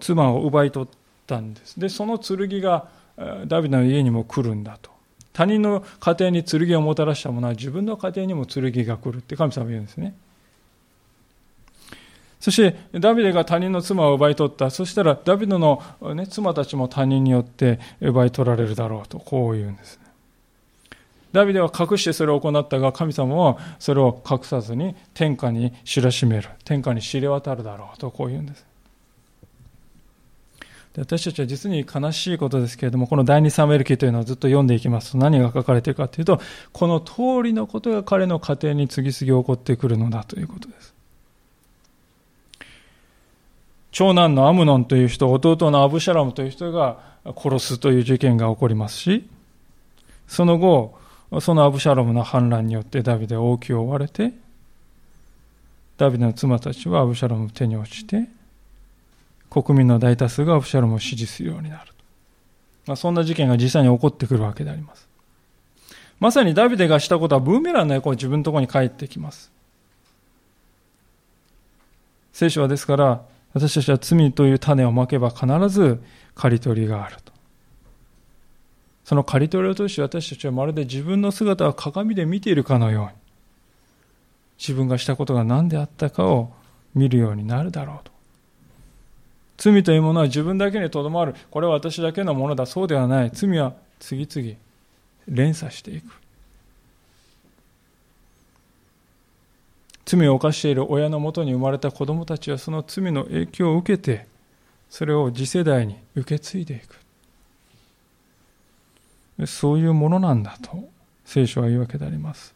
[0.00, 0.88] 妻を奪い取っ
[1.26, 1.78] たんです。
[1.78, 2.88] で、その剣が
[3.46, 4.95] ダビデの家にも来るんだと。
[5.36, 10.14] 他人の家庭に剣をもたらしたものは自分の家庭にも剣が来るって神様は言うんですね。
[12.40, 14.70] そして、ダビデが他人の妻を奪い取った。
[14.70, 15.82] そしたら、ダビデの、
[16.14, 20.00] ね、妻たちも他人によって奪い取られるだろうと、こう言うんです。
[21.32, 26.48] ダビデは隠してそれを行ったが、神様はそれを隠さずに天下に知らしめる。
[26.64, 28.64] 天下に知れ渡るだろうと、こう言うんです。
[30.98, 36.40] 私たちは実に悲しいことですけれども、この第二サムエル記というのをずっと読んでいきますと何が書かれているかというと、
[36.72, 40.94] この通りのことが彼の家庭に次々起こってくるのだということです。
[43.92, 46.98] 長男のアムノンという人、弟のアブシャラムという人が
[47.34, 49.28] 殺すという事件が起こりますし、
[50.26, 50.98] その後、
[51.40, 54.32] そのアブシャロムの反乱によってダビデは王宮を追われて、
[55.96, 58.28] ダビデの妻たちはアブシャロムの手に落ちて、
[59.62, 61.92] 国民の大多数がアブシャロムを支持するようになる。
[62.86, 65.08] まあ、そんな事件が実際に起こってくるわけであります。
[66.20, 69.50] まさにダビデがしたことはブーメランのように自分のところに帰ってきます。
[72.32, 73.22] 聖書はですから、
[73.54, 76.02] 私たちは罪という種をまけば必ず
[76.34, 77.32] 刈り取りがあると。
[79.04, 83.10] その刈り取りを通して私たちはまるで自分の姿を鏡で見ているかのように、
[84.58, 86.52] 自分がしたことが何であったかを
[86.94, 88.15] 見るようになるだろうと。
[89.56, 91.34] 罪というものは自分だけにとどまる。
[91.50, 92.66] これは私だけのものだ。
[92.66, 93.30] そうではない。
[93.32, 94.56] 罪は次々
[95.28, 96.10] 連鎖していく。
[100.04, 104.26] 罪を犯している親のもとに生まれた子供たちはその罪の影響を受けて、
[104.88, 107.00] それを次世代に受け継いでいく。
[109.46, 110.88] そういうものなんだと
[111.24, 112.54] 聖書は言うわけであります。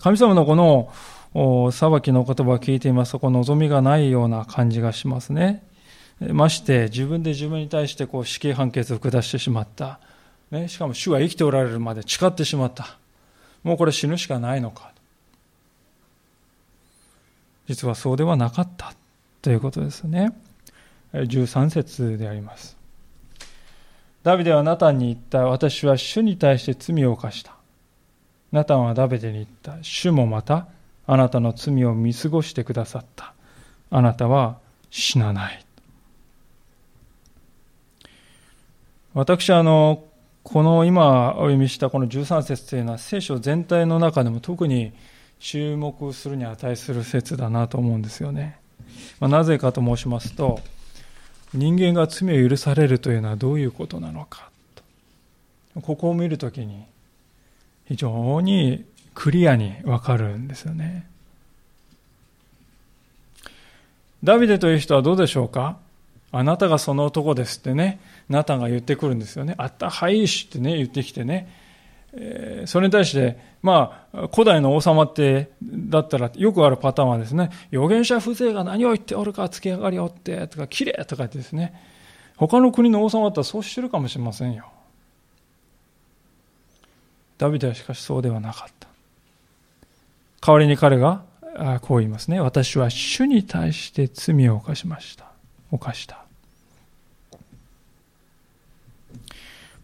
[0.00, 0.92] 神様のこの
[1.34, 5.62] 裁きの言葉を聞いていますと、こ望みがないような感じがしますね。
[6.20, 10.00] まして、自分で自分に対してこう死刑判決を下してしまった。
[10.50, 12.96] ね、しかも主は生きておられるまで誓ってしまった。
[13.62, 14.92] もうこれ死ぬしかないのか。
[17.68, 18.94] 実はそうではなかった
[19.42, 20.32] ということですね。
[21.12, 22.76] 13節であります。
[24.22, 25.46] ダビデはナタンに言った。
[25.46, 27.54] 私は主に対して罪を犯した。
[28.50, 29.76] ナタンはダビデに言った。
[29.82, 30.66] 主もまた
[31.10, 33.32] あなたの罪を見過ごしてくださった。
[33.90, 34.58] あなたは
[34.90, 35.64] 死なない。
[39.14, 40.04] 私はあの、
[40.42, 44.92] この今お読みしたこの13節というのは聖書全体の中でも特に
[45.40, 48.58] 注目するに値する説だなと思うんですよね。
[49.18, 50.60] まあ、なぜかと申しますと、
[51.54, 54.50] 人間が罪を許されるというのはどういうことなのか
[55.74, 56.84] とここを見るときに
[57.86, 58.84] 非常に
[59.18, 61.04] クリアにわかるんですよね。
[64.22, 65.76] ダビデという人はどうでしょうか？
[66.30, 69.56] あなたがその男ですってね、ナタンが言ってくるんですよね。
[69.58, 71.52] あったはいしってね、言ってきてね。
[72.12, 81.74] え、それに対して、まあ、古代の王様って、だったらよくあるパターンはですね、預言者風情が何を言っておるか、つけ上がりおって、とか、綺麗とか言ってですね、
[82.36, 84.70] 他の国の王様だったらそうしてるかもしれませんよ。
[87.36, 88.87] ダビデはしかしそうではなかった。
[90.40, 91.22] 代わりに彼が、
[91.82, 92.40] こう言いますね。
[92.40, 95.26] 私は主に対して罪を犯しました。
[95.70, 96.24] 犯した。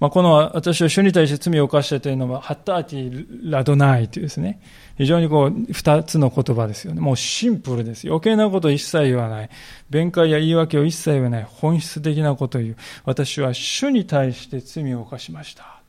[0.01, 4.61] まあ、この私は主に対して罪を犯したというのは、ハッターティ・ラドナイというですね、
[4.99, 7.01] 非常にこう、二つの言葉ですよね。
[7.01, 8.07] もうシンプルです。
[8.07, 9.51] 余計なこと一切言わない。
[9.89, 11.47] 弁解や言い訳を一切言わない。
[11.49, 12.77] 本質的なことを言う。
[13.05, 15.81] 私は主に対して罪を犯しました。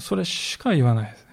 [0.00, 1.31] それしか言わないですね。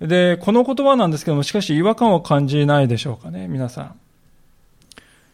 [0.00, 4.00] で、この言葉なんですけども、しかし違和感を感じないでしょうかね、皆さん。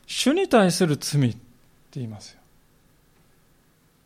[0.06, 1.38] 主に対する罪って
[1.94, 2.36] 言います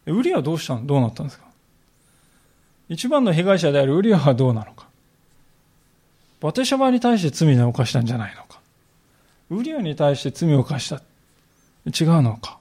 [0.06, 0.14] よ。
[0.14, 1.44] ウリアはどうしたどうなったんですか？
[2.90, 4.86] 一番の被害者であるウリアはどうなのか？
[6.40, 8.60] バテシャバに対して罪を犯したんじゃないのか？
[9.48, 10.96] ウリアに対して罪を犯した。
[11.86, 12.58] 違うのか？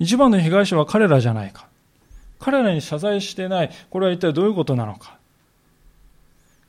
[0.00, 1.68] 一番の被害者は彼らじゃないか？
[2.40, 3.70] 彼らに謝罪してない。
[3.90, 5.16] これは一体どういうことなのか？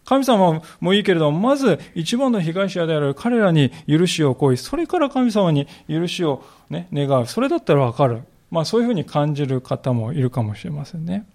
[0.06, 7.26] 神様もいいけれども、まず一番の被害者である彼らに許しを請い、それから神様に許しを、ね、願う。
[7.26, 8.22] それだったらわかる。
[8.52, 11.26] まあそういうふうに感じる方もいるかもしれませんね。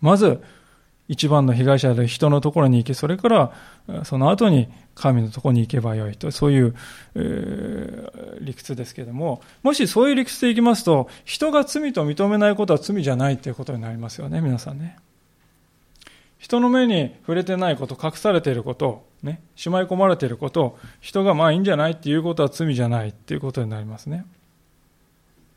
[0.00, 0.42] まず、
[1.08, 3.52] 一番の被害者である人のところに行き、それから
[4.04, 6.74] その後に神のところに行けばよいと、そういう、
[7.14, 14.96] えー、理屈ですけれども、もしそういう理屈でいきますと、人が罪と認めないことは罪じゃないということになりますよね、皆さんね。
[16.42, 24.26] 人の目に触れてないこと、隠されていること、ね、しまい込まれていることを、人がまあいいんじゃないっていうことは罪じゃないっていうことになりますね。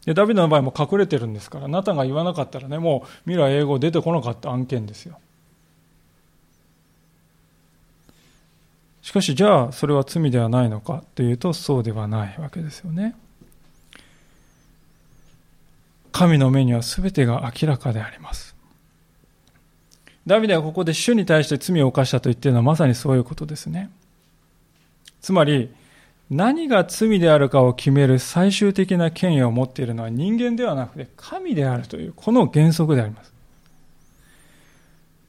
[0.05, 5.17] で、ダビデの場合も隠れてるんですから、あなたが言わなかったらね、もう未来英語出てこなかった案件ですよ。
[9.01, 13.15] しかし、じゃあ、それは罪ではないのかというと、そうではないわけですよね。
[16.11, 18.54] 神の目には全てが明らかであります。
[20.27, 23.91] ダビデはここで主に対して罪を犯したと言っているのはまさにそういうことですね。
[25.21, 25.73] つまり、
[26.29, 33.33] 何が罪であるかを決める最終的な権威を持っているのは人間ではなくて神であるという、この原則であります。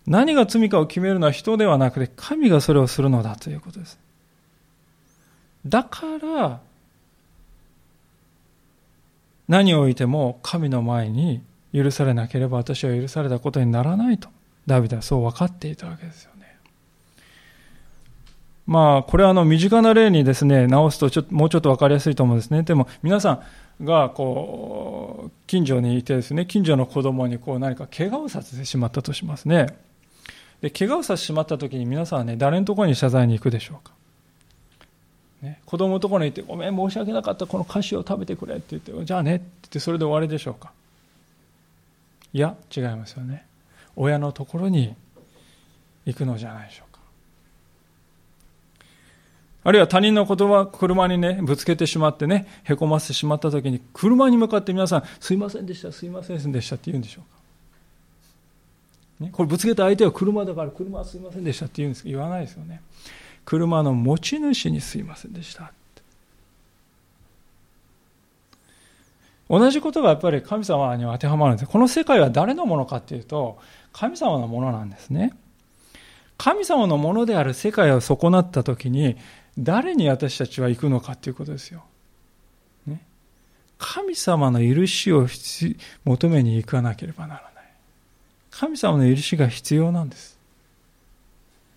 [0.06, 3.98] 何が罪かを決めるのは人ではなくて神がそれをするのだということです。
[5.66, 6.60] だから、
[9.48, 11.42] 何を置いても神の前に
[11.74, 14.28] 許されなければ私は許されたことにならないと。
[14.66, 16.56] ダビデはそう分かっていたわけですよね。
[18.66, 22.62] まあ、これはあの身近な例にですね、直すとちょっともうちょっと分かりやすいと思うんですね。
[22.62, 23.42] でも皆さ
[23.80, 29.66] んがこう、近所にいてですね、近所の子供にこう何か怪我をさせてしまったとしますね。
[30.60, 33.92] で、怪我をさせてしまった時に皆さんはね、誰のところに謝罪に行くでしょうか。
[35.42, 40.72] ね、子供のところに行って、ごめん、申し訳なかった、この菓子を食べてくれって言って、じゃあねって言って、それで終わりでしょうか。
[42.32, 43.46] いや、違いますよね。
[43.96, 44.94] 親のところに
[46.04, 47.00] 行くのじゃないでしょうか。
[49.64, 57.30] あるいは他人の言葉、車にね、ぶつけてしまってね、へこませてしまった時に、車に向かって皆さん、すいませんでした、すいませんでしたって言うんでしょうか。
[59.24, 62.80] ね、これぶつけた相手は車だから、車はすいませんでしたって言うんですけど、言わないですよね。
[63.44, 65.72] 車の持ち主にすいませんでした。
[69.48, 71.70] 同じことがやっぱり神様に当てはまるんです。
[71.70, 73.58] この世界は誰のものかっていうと、
[73.92, 75.32] 神様のものなんですね。
[76.36, 79.16] 神様のものである世界を損なった時に、
[79.58, 81.84] 誰に私たちは行くのかっていうことですよ。
[82.86, 83.00] ね、
[83.78, 85.26] 神様の許しを
[86.04, 87.64] 求めに行かなければならない。
[88.50, 90.38] 神様の許しが必要なんです。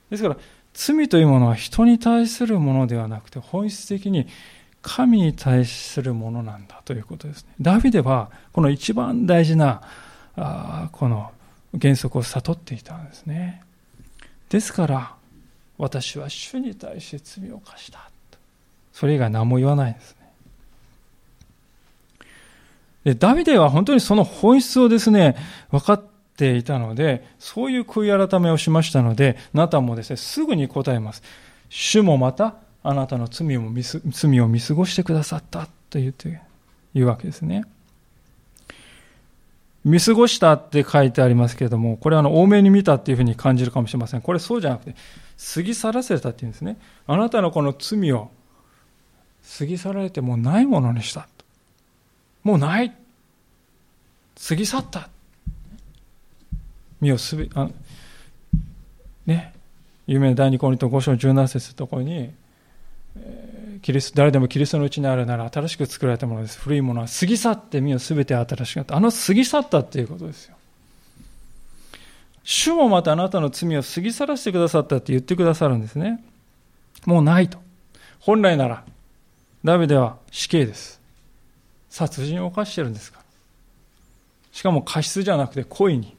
[0.09, 0.38] ですから、
[0.74, 4.28] 罪というものは人に対するものではなくて、本質的に
[4.89, 7.49] 神に対するものなんだということですね。
[7.61, 9.83] ダビデはこの一番大事な
[10.35, 11.31] あこの
[11.79, 13.61] 原則を悟っていたんですね。
[14.49, 15.13] ですから
[15.77, 18.09] 私は主に対して罪を犯した。
[18.91, 20.31] それ以外何も言わないんですね。
[23.03, 25.35] でダビデは本当にその本質をですね、
[25.69, 26.03] 分かっ
[26.35, 31.21] ていたので、そういう悔い改めをしましたので、ナタンもですね、すぐに答えます。
[31.69, 32.55] 主もまた
[32.89, 36.41] あなたの罪を見罪を見過ごしてくださったと言って
[36.95, 37.65] 言うわけですね。
[39.85, 44.21] 見過ごしたって書いてありますけれども、これはあの多めに見たっていうふうに感じるかもしれません。
[44.21, 44.95] これそうじゃなくて、
[45.53, 46.79] 過ぎ去らせたっていうんですね。
[47.05, 48.31] あなたのこの罪を
[49.59, 51.27] 過ぎ去られてもうないものにした。
[52.43, 52.91] もうない。
[54.47, 55.09] 過ぎ去った。
[57.01, 57.69] 身をすべ、あ
[59.27, 59.53] ね、
[60.07, 62.31] 有名な第二コリント5章17節のところに、
[63.82, 66.59] キリスト誰でもキリストのうちにあるなら新しく作られたものです。
[66.59, 68.97] 古いものは過ぎ去って身を全て新しくなった。
[68.97, 70.55] あの過ぎ去ったっていうことですよ。
[72.43, 76.24] 主もまたあなたの罪を過ぎ去らせてくださったって言ってくださるんですね。
[77.05, 77.59] もうないと。
[78.20, 78.84] 本来なら、
[79.63, 80.99] ダビデは死刑です。
[81.89, 83.26] 殺人を犯してるんですから。
[84.51, 86.15] しかも過失じゃなくて故意に。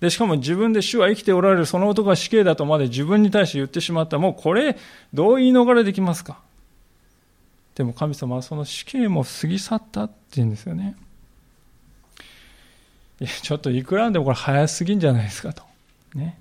[0.00, 4.18] で、しかも自分で主は生きておられるその男が死刑だとまで自分に対して言ってしまった。
[4.18, 4.76] もうこれ、
[5.12, 6.40] どう言い逃れできますか？
[7.74, 10.96] でも神様はその死刑も過ぎ去ったって言うんですよね。
[13.20, 15.62] いや、ちょっといくらでもこれ早すぎんじゃないですかと。
[16.14, 16.38] ね。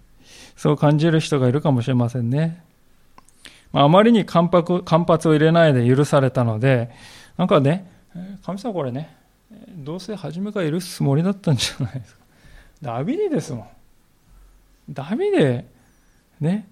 [0.55, 2.63] そう感じる人がいるかもしれませんね。
[3.71, 6.91] まあ、まりに間髪間髪を入れないで許されたので、
[7.37, 7.89] なんかね、
[8.45, 9.15] 神様これね、
[9.69, 12.22] どうせ初めから許すつもりだったんじゃないですか。
[12.83, 13.67] ダビデですもん。
[14.89, 15.65] ダビデ、
[16.41, 16.67] ね、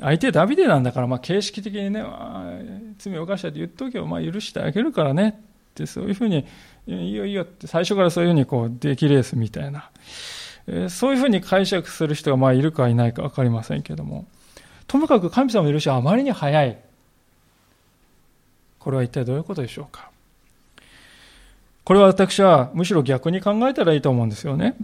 [0.00, 2.04] 相手ダビデなんだから、まあ、形式的にね、
[2.98, 5.40] 罪を犯したって言っとけば、まあ、許してあげるからね。
[5.70, 6.44] ってそういうふうに
[6.86, 9.90] いいよいいよって最初からそういうふうにこう出来レースみたいな、
[10.66, 14.26] えそういうふうに解釈する人がまあいるかいないか分かりませんけども。
[14.88, 16.78] ともかく神様の許しはあまりに早い。
[18.78, 20.10] これは一体どういうことでしょうか。
[21.84, 24.76] これは私はむしろ逆に考えたらいいと思うんですよね。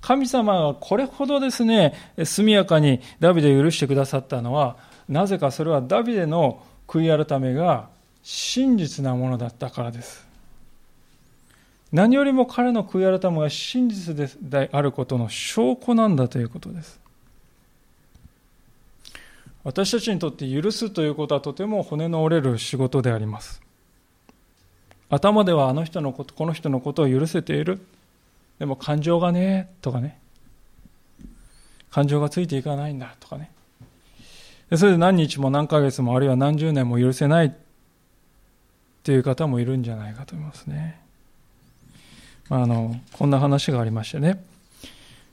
[0.00, 1.94] 神様がこれほどですね、
[2.24, 4.76] 速やかにダビデを許してくださったのは、
[5.08, 7.88] なぜかそれはダビデの悔い改めが
[8.22, 10.26] 真実なものだったからです。
[11.92, 17.00] 何よりも彼の悔い改めが真実であることの証拠なんだということです。
[19.64, 23.60] 私たちにとって許すということはとても骨の折れる仕事であります。
[25.10, 27.80] 頭ではあの人のこと、この人のことを許せている。
[28.58, 30.18] でも感情がね、とかね。
[31.90, 33.50] 感情がついていかないんだ、とかね。
[34.76, 37.50] それで何日も何ヶ月もあるいは何十年も許せないっ
[39.02, 41.00] ていう方もいるんじゃないかと思いますね。
[42.50, 44.44] まあ、あのこんな話がありましてね、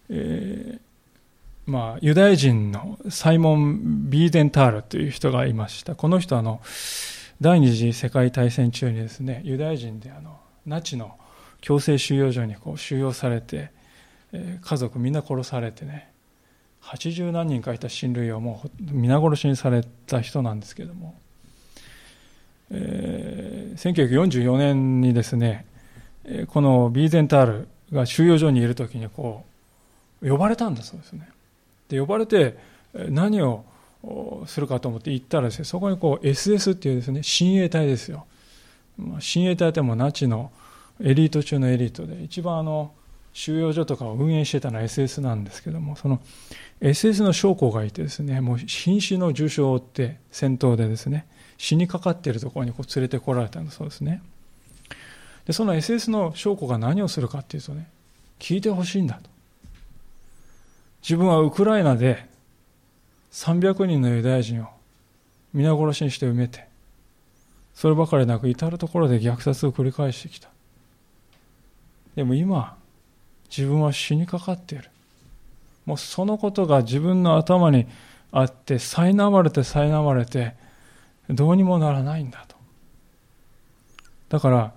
[0.09, 5.95] えー、まあ、ユダヤ人のサイモン・ビーデンタールという人がいました。
[5.95, 6.61] この人あの
[7.41, 11.17] 第二次世界大戦中にですね、ユダヤ人であのナチの
[11.66, 13.72] 強制収容所にこう収容されて、
[14.32, 16.11] えー、家族みんな殺されてね、
[16.84, 21.16] 80何人かいた親類をもう皆殺しにされた人なんですけれども、
[22.70, 25.66] えー、1944年にですね、
[26.49, 29.43] このビーゼンタールが収容所にいる時にこ
[30.22, 31.28] う呼ばれたんだそうですね。
[31.89, 32.59] で呼ばれて
[32.93, 33.66] 何を
[34.45, 38.28] するかと思って行ったらですね、そこにこう SS っていうですね、親衛隊ですよ。
[39.20, 40.51] 親衛隊ってもナチの
[41.01, 42.93] エリート中のエリートで、一番あの、
[43.33, 46.21] 収容所とかを運営してたのは SS なんですけども、その
[46.79, 51.27] SS の将校がいてですね、もう瀕死の重傷を負って戦闘でですね、
[51.57, 54.21] 死にかかっているところにこう連れてこられたんだそうですね。
[55.45, 57.89] で、その SS の将校が何をするかっていうとね、
[58.39, 59.29] 聞いてほしいんだと。
[61.01, 62.25] 自分はウクライナで
[63.33, 64.67] 300人のユダヤ人を
[65.53, 66.69] 皆殺しにして埋めて、
[67.73, 70.54] そればかりなく至る所で虐殺を繰り返してきた。
[72.16, 72.78] でも今、
[73.49, 74.89] 自分は死にかかっている。
[75.86, 77.86] もうそのことが自分の頭に
[78.32, 80.55] あって、苛まれて苛まれて、
[81.30, 82.55] どうにもならないんだと。
[84.30, 84.74] だから、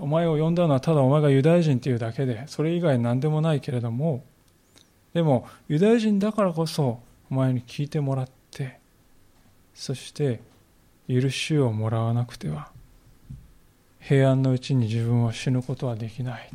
[0.00, 4.24] お前を呼んだのはただお前がユダヤ人というだけで、それ以外何でもないけれども、
[5.14, 7.00] でもユダヤ人だからこそ
[7.30, 8.78] お前に聞いてもらって、
[9.74, 10.40] そして
[11.08, 12.70] 許しをもらわなくては、
[14.08, 16.50] 平安のうちに自分は死ぬことはできない。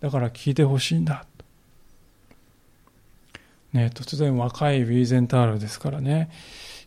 [0.00, 1.24] だから聞いてほしいんだ。
[3.72, 6.30] ね、突然若いビーゼンタールですからね、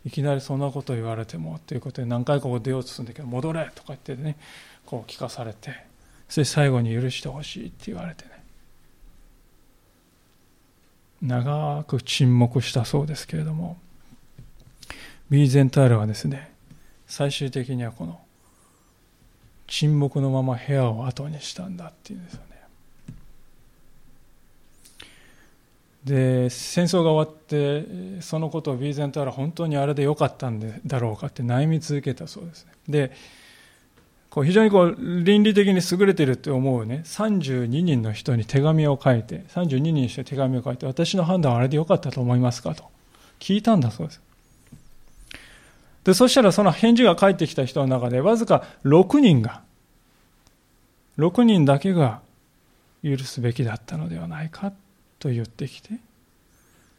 [0.04, 4.36] いきなりそんなこと言われてもということで何回かここ出ようとするんだけど、戻れとか言ってね、
[4.86, 5.74] こう聞かされて、
[6.28, 8.30] そして最後に許してほしいって言われてね。
[11.20, 13.76] 長く沈黙したそうですけれども、
[15.30, 16.52] ビーゼンタールはですね、
[17.08, 18.20] 最終的にはこの
[19.70, 22.46] 沈黙のまま部屋を後にしたんだっていうんですよね。
[26.04, 32.72] で戦争が終わってそのことをビーゼンタールは本当にあれでよかったんだろうかって悩み続けたそうですね。
[32.88, 33.12] で
[34.28, 42.84] こう非常にこう倫理的に優れていると思うね、32人の人に手紙を書いて、32人にして手紙を書いて、私の判断はあれでよかったと思いますかと
[43.40, 44.20] 聞いたんだそうです。
[46.04, 49.62] で、そしたらその返事が返ってきた人の中で、わずか6人が、
[51.18, 52.20] 6人だけが
[53.02, 54.72] 許すべきだったのではないか
[55.18, 55.90] と言ってきて、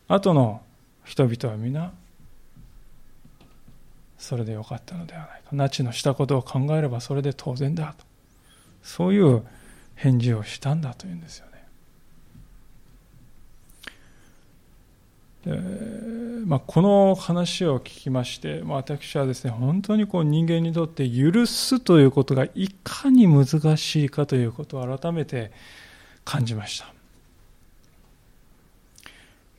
[0.08, 0.62] 後の
[1.04, 1.91] 人々は皆
[4.22, 5.49] それでよかったのではないか。
[5.52, 8.06] ナチのしたことを考えればそれで当然だと。
[8.84, 9.43] そういう
[9.95, 11.47] 返事をしたんだというんですよ
[15.47, 16.20] ね。
[16.45, 23.45] まあ、この話を聞きまして、まあ、私はですね、本当にこう人間にとって許すということがいかに難
[23.77, 25.51] しいかということを改めて
[26.25, 26.93] 感じました。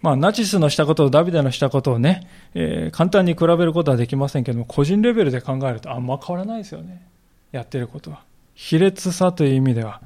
[0.01, 7.07] まあ、ナチスのしたこととダビデのしたことをね、えー、簡単に比べることはできませんけども、個人レベルで考えるとあんま変わらないですよね。
[7.53, 8.23] やってることは。
[8.55, 10.01] 卑劣さという意味では、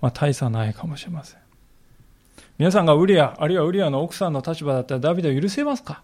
[0.00, 1.40] まあ、大差ないかもしれません。
[2.58, 6.02] 皆さんがウリア、あるいはウリアの奥さんの立場だったらダビデを許せますか？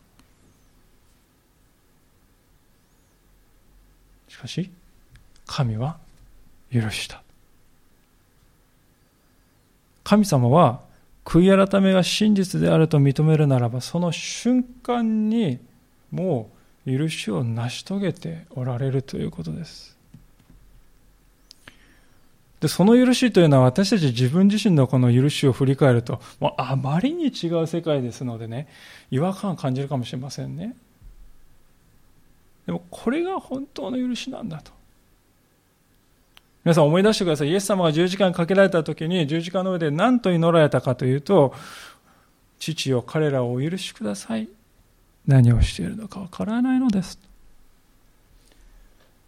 [4.32, 4.70] しかし、
[5.46, 5.98] 神は
[6.72, 7.22] 許した。
[10.02, 10.80] 神様は
[11.22, 15.58] 悔い改めが真実であると認めるならば、その瞬間に
[16.10, 16.50] も
[16.86, 19.98] う許しを成し遂げておられるということです。
[22.60, 28.66] で、その許しというのは私たち自分自身のこの許しを振り返ると、もうあまりに違う世界ですのでね、
[29.10, 30.74] 違和感を感じるかもしれませんね。
[32.66, 34.72] でもこれが本当の許しなんだと。
[36.64, 37.48] 皆さん思い出してください。
[37.48, 41.54] イエス様が十字架にかけられた時に十字架の上で何と祈られたかというと、
[42.58, 44.48] 父よ彼らをお許しください。
[45.26, 47.18] 何をしているのかわからないのです。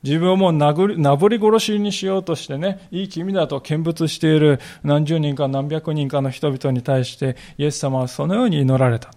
[0.05, 9.11] 自分をもう殴り、なぶり殺しにしようとしてね、いい君だと見物している何十人か何百人かの人々に対して、イエス様はそのように祈られた。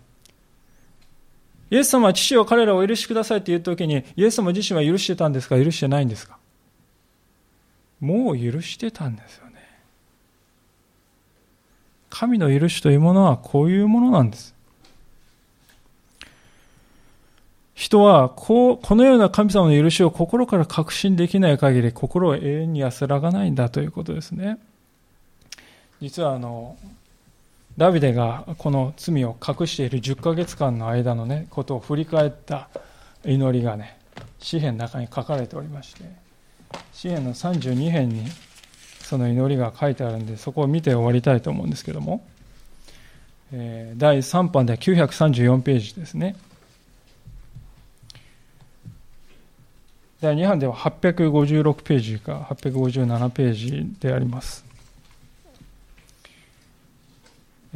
[1.69, 5.61] イエス様は父を彼らを許しくださいって言うときに、イエス様自身は許してたんですか？
[5.61, 6.37] 許してないんですか？
[7.99, 9.53] もう許してたんですよね。
[12.09, 14.55] 神の許しというものはこういうものなんです。
[17.75, 24.57] 人はこう、このような神様の許しを心から確信できない限り、心を永遠に安らがないんだということですね。
[26.01, 26.75] 実はあの、
[27.77, 32.69] ダビデがこの罪を隠している10ヶ月間の間のね、ことを振り返った
[33.23, 33.99] 祈りがね、
[34.39, 36.03] 詩篇の中に書かれておりまして、
[36.91, 38.25] 詩篇の32編に
[39.01, 42.25] その祈りが書いてあるんで、そこを見て終わりたいと思うんですけども、
[43.53, 46.35] えー、第3版では934ページですね。
[50.19, 54.66] 第2版では856ページか857ページであります。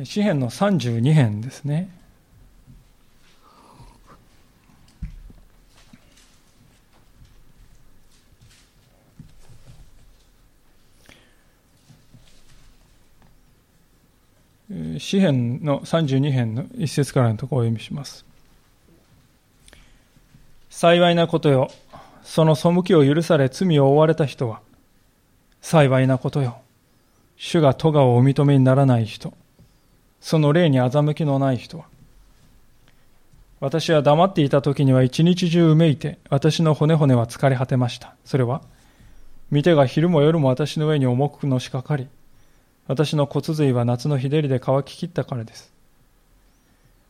[0.04, 1.90] 詩篇の32編ですね。
[14.98, 18.26] 詩篇の32編の一節からのところをお読みします。
[20.70, 21.70] 幸いなことよ。
[22.24, 24.62] その背きを許され罪を負われた人は、
[25.62, 26.62] 幸いなことよ。
[27.36, 29.34] 主が咎をお認めにならない人、
[30.22, 31.86] その霊に欺きのない人は、
[33.60, 38.16] 私は黙っていた時には一日中うめいて、私の骨骨は疲れ果てました。
[38.24, 38.62] それは、
[39.50, 42.08] 見てが昼も夜も私の上に重くのしかかり、
[42.88, 45.72] 私の骨髄は夏の日照りで乾ききったからです。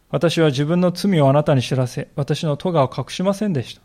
[0.10, 3.82] 私は自分の罪をあなたに知らせ、私の咎を隠しませんでした。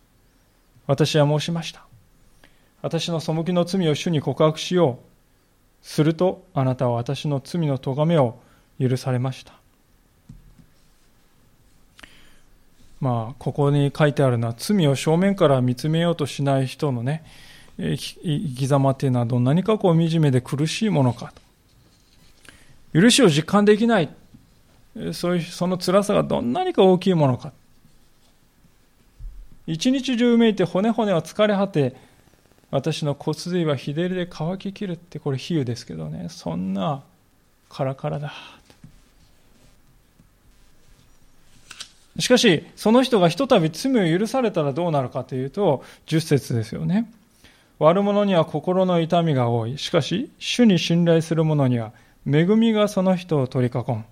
[0.87, 1.85] 私は申しました。
[2.83, 5.87] 私の背きの罪を主に告白しよう。
[5.87, 8.41] すると、あなたは私の罪の咎めを
[8.81, 9.53] 許されました。
[13.01, 17.24] まあ、ここに書いてあるのは、罪を正面から見つめようとしない人のね、
[17.79, 23.01] 生き様っていうのはどんなにかこう惨めで苦しいものかと。
[23.01, 24.09] 許しを実感できない。
[25.12, 27.53] そういう、その辛さがどんなにか大きいものか。
[29.66, 31.95] 一日中めいて骨骨は疲れ果て、
[32.70, 37.03] 私の骨髄は日照りで乾ききるって、これ比喩ですけどね、そんな
[37.68, 38.33] カラカラだ。
[42.19, 47.11] しかし、その人がひとたび罪を許されたらどうなるかというと、十節ですよね。
[47.79, 49.77] 悪者には心の痛みが多い。
[49.79, 51.93] しかし、主に信頼する者には、
[52.27, 54.05] 恵みがその人を取り囲む。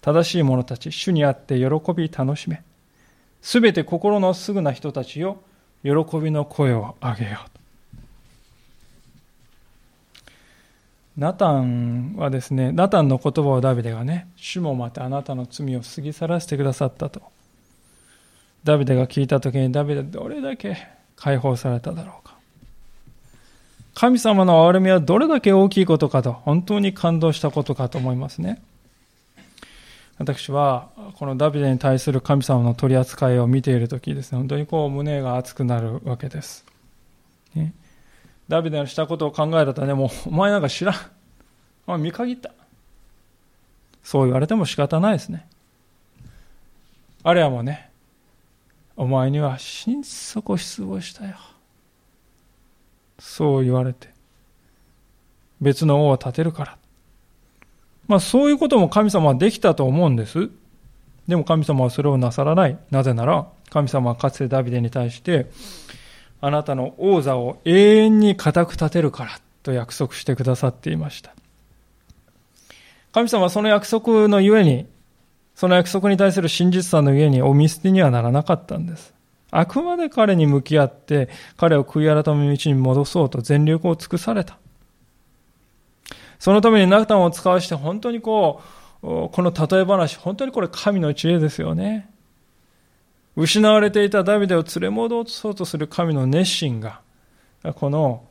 [0.00, 2.62] 正しい者たち、主にあって喜び楽しめ。
[3.40, 5.38] すべて心のすぐな人たちよ、
[5.84, 7.55] 喜びの声を上げよう。
[11.16, 17.22] ナタンはですね、ナタンの言葉をダビデがね、主もまたあなたの罪を過ぎ去らせてくださったと。
[18.64, 20.76] ダビデが聞いた時にダビデどれだけ
[21.16, 22.36] 解放されただろうか。
[23.94, 28.60] 神様の憐れみはどれだけ大きいことかと、本当に感動したことかと思いますね。
[30.18, 30.88] 私は、
[31.18, 36.66] このダビデに対する神様の取り扱いを見ているときですね、本当にこう胸が熱くなるわけです。
[37.54, 37.72] ね
[38.48, 42.00] ダビデのしたことを考えたとね、もうお前なんか知らん。
[42.00, 42.50] 見限った。
[44.02, 45.46] そう言われても仕方ないですね。
[47.24, 47.90] あれはもうね、
[48.96, 51.36] お前には心底失望したよ。
[53.18, 54.08] そう言われて、
[55.60, 56.76] 別の王を立てるから。
[58.06, 60.50] まあそういうことも神様はできたと思うんです。
[61.26, 62.78] でも神様はそれをなさらない。
[62.92, 65.50] なぜなら、神様はかつてダビデに対して、
[66.40, 71.34] あなたの王座を永遠に固く立てるからと約束してくださっていました。
[73.12, 74.86] 神様はその約束のゆえに、
[75.54, 79.14] その約束に対する真実さのゆえにお見捨てにはならなかったんです。
[79.50, 84.58] あくまで彼に向き合って、彼を悔い改めの道に戻そうと全力を尽くされた。
[86.38, 88.60] そのためにナフタンを使わして本当にこ
[89.02, 92.10] う、この例え話、本当にこれ神の知恵ですよね。
[93.36, 97.00] 失われていたダビデを連れ戻そうとする神の熱心が、
[97.74, 98.24] この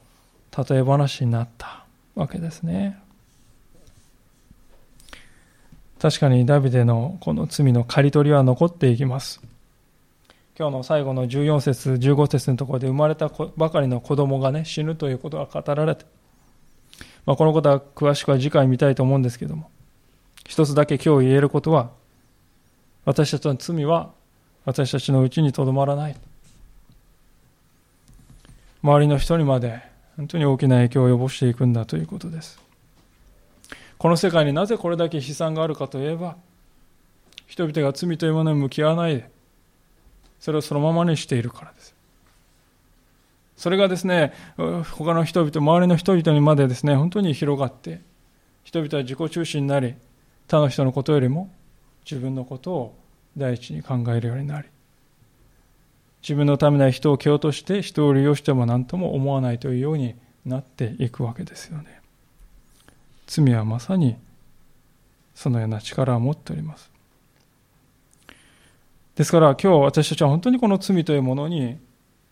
[0.58, 1.86] 例え話になった
[2.16, 3.00] わけですね。
[6.00, 9.42] 確かにダビデのこの罪の刈り取りは残っていきます。
[10.58, 16.06] 今日の最後の14節15節のところで生まれたばかりの子供がね死ぬということが語られて、
[17.26, 19.70] まあ、このことは詳しくは次回見たいと思うんですけども
[20.48, 21.90] 一つだけ今日言えることは
[23.04, 24.14] 私たちの罪は
[24.66, 26.16] 私たちのうちにとどまらない
[28.84, 29.82] 周りの人にまで
[30.18, 32.60] 本当に大きな影響を及ぼしていくんだということです
[33.98, 36.36] この世界になぜこれだけ悲惨があるかといえば
[37.48, 39.36] 人々が罪というものに向き合わないで
[40.46, 41.96] それをそのままにしているからです。
[43.58, 48.02] それがですね、他の人々、周りの人々にまでですね、本当に広がって、
[48.64, 49.96] 人々は自己中心になり、
[50.48, 51.52] 他の人のことよりも
[52.06, 52.96] 自分のことを
[53.38, 54.68] 第一に考えるようになり、
[56.22, 60.16] 自分のためな人を蹴落として人を利用しても何とも思わないというように
[60.46, 62.02] なっていくわけですよね。
[63.28, 64.16] 罪はまさに
[65.36, 66.90] そのような力を持っております。
[69.16, 71.78] ですから今日私たちは本当にこの罪というものに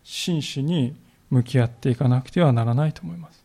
[0.03, 0.95] 真摯に
[1.29, 3.42] 向き合っていかなくてはならないと思います。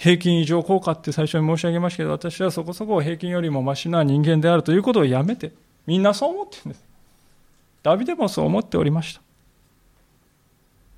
[0.00, 5.52] 平均異常効果って最初に申し上げましたけど、私はそこそこ平均よりもマシな人間であるということをやめて、
[5.86, 6.84] みんなそう思ってるんです。
[7.82, 9.20] ダビデもそう思っておりました。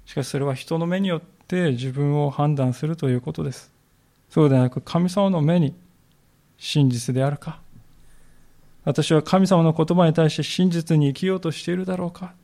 [0.07, 3.73] しかしそれは人の目によって自分を判断するということです。
[4.31, 5.75] そうではなく神様の目に
[6.57, 7.59] 真実であるか、
[8.85, 12.35] 私は神様の言葉に対して真実に生きようとしているだろうか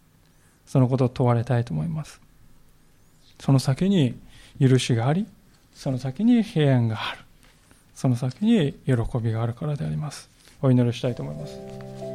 [0.66, 2.20] そのことを問われたいと思います。
[3.38, 4.18] その先に
[4.60, 5.24] 許しがあり、
[5.78, 7.18] その先に平安がある。
[7.94, 10.28] その先に喜びがあるからであります。
[10.60, 12.07] お祈りしたいと思います。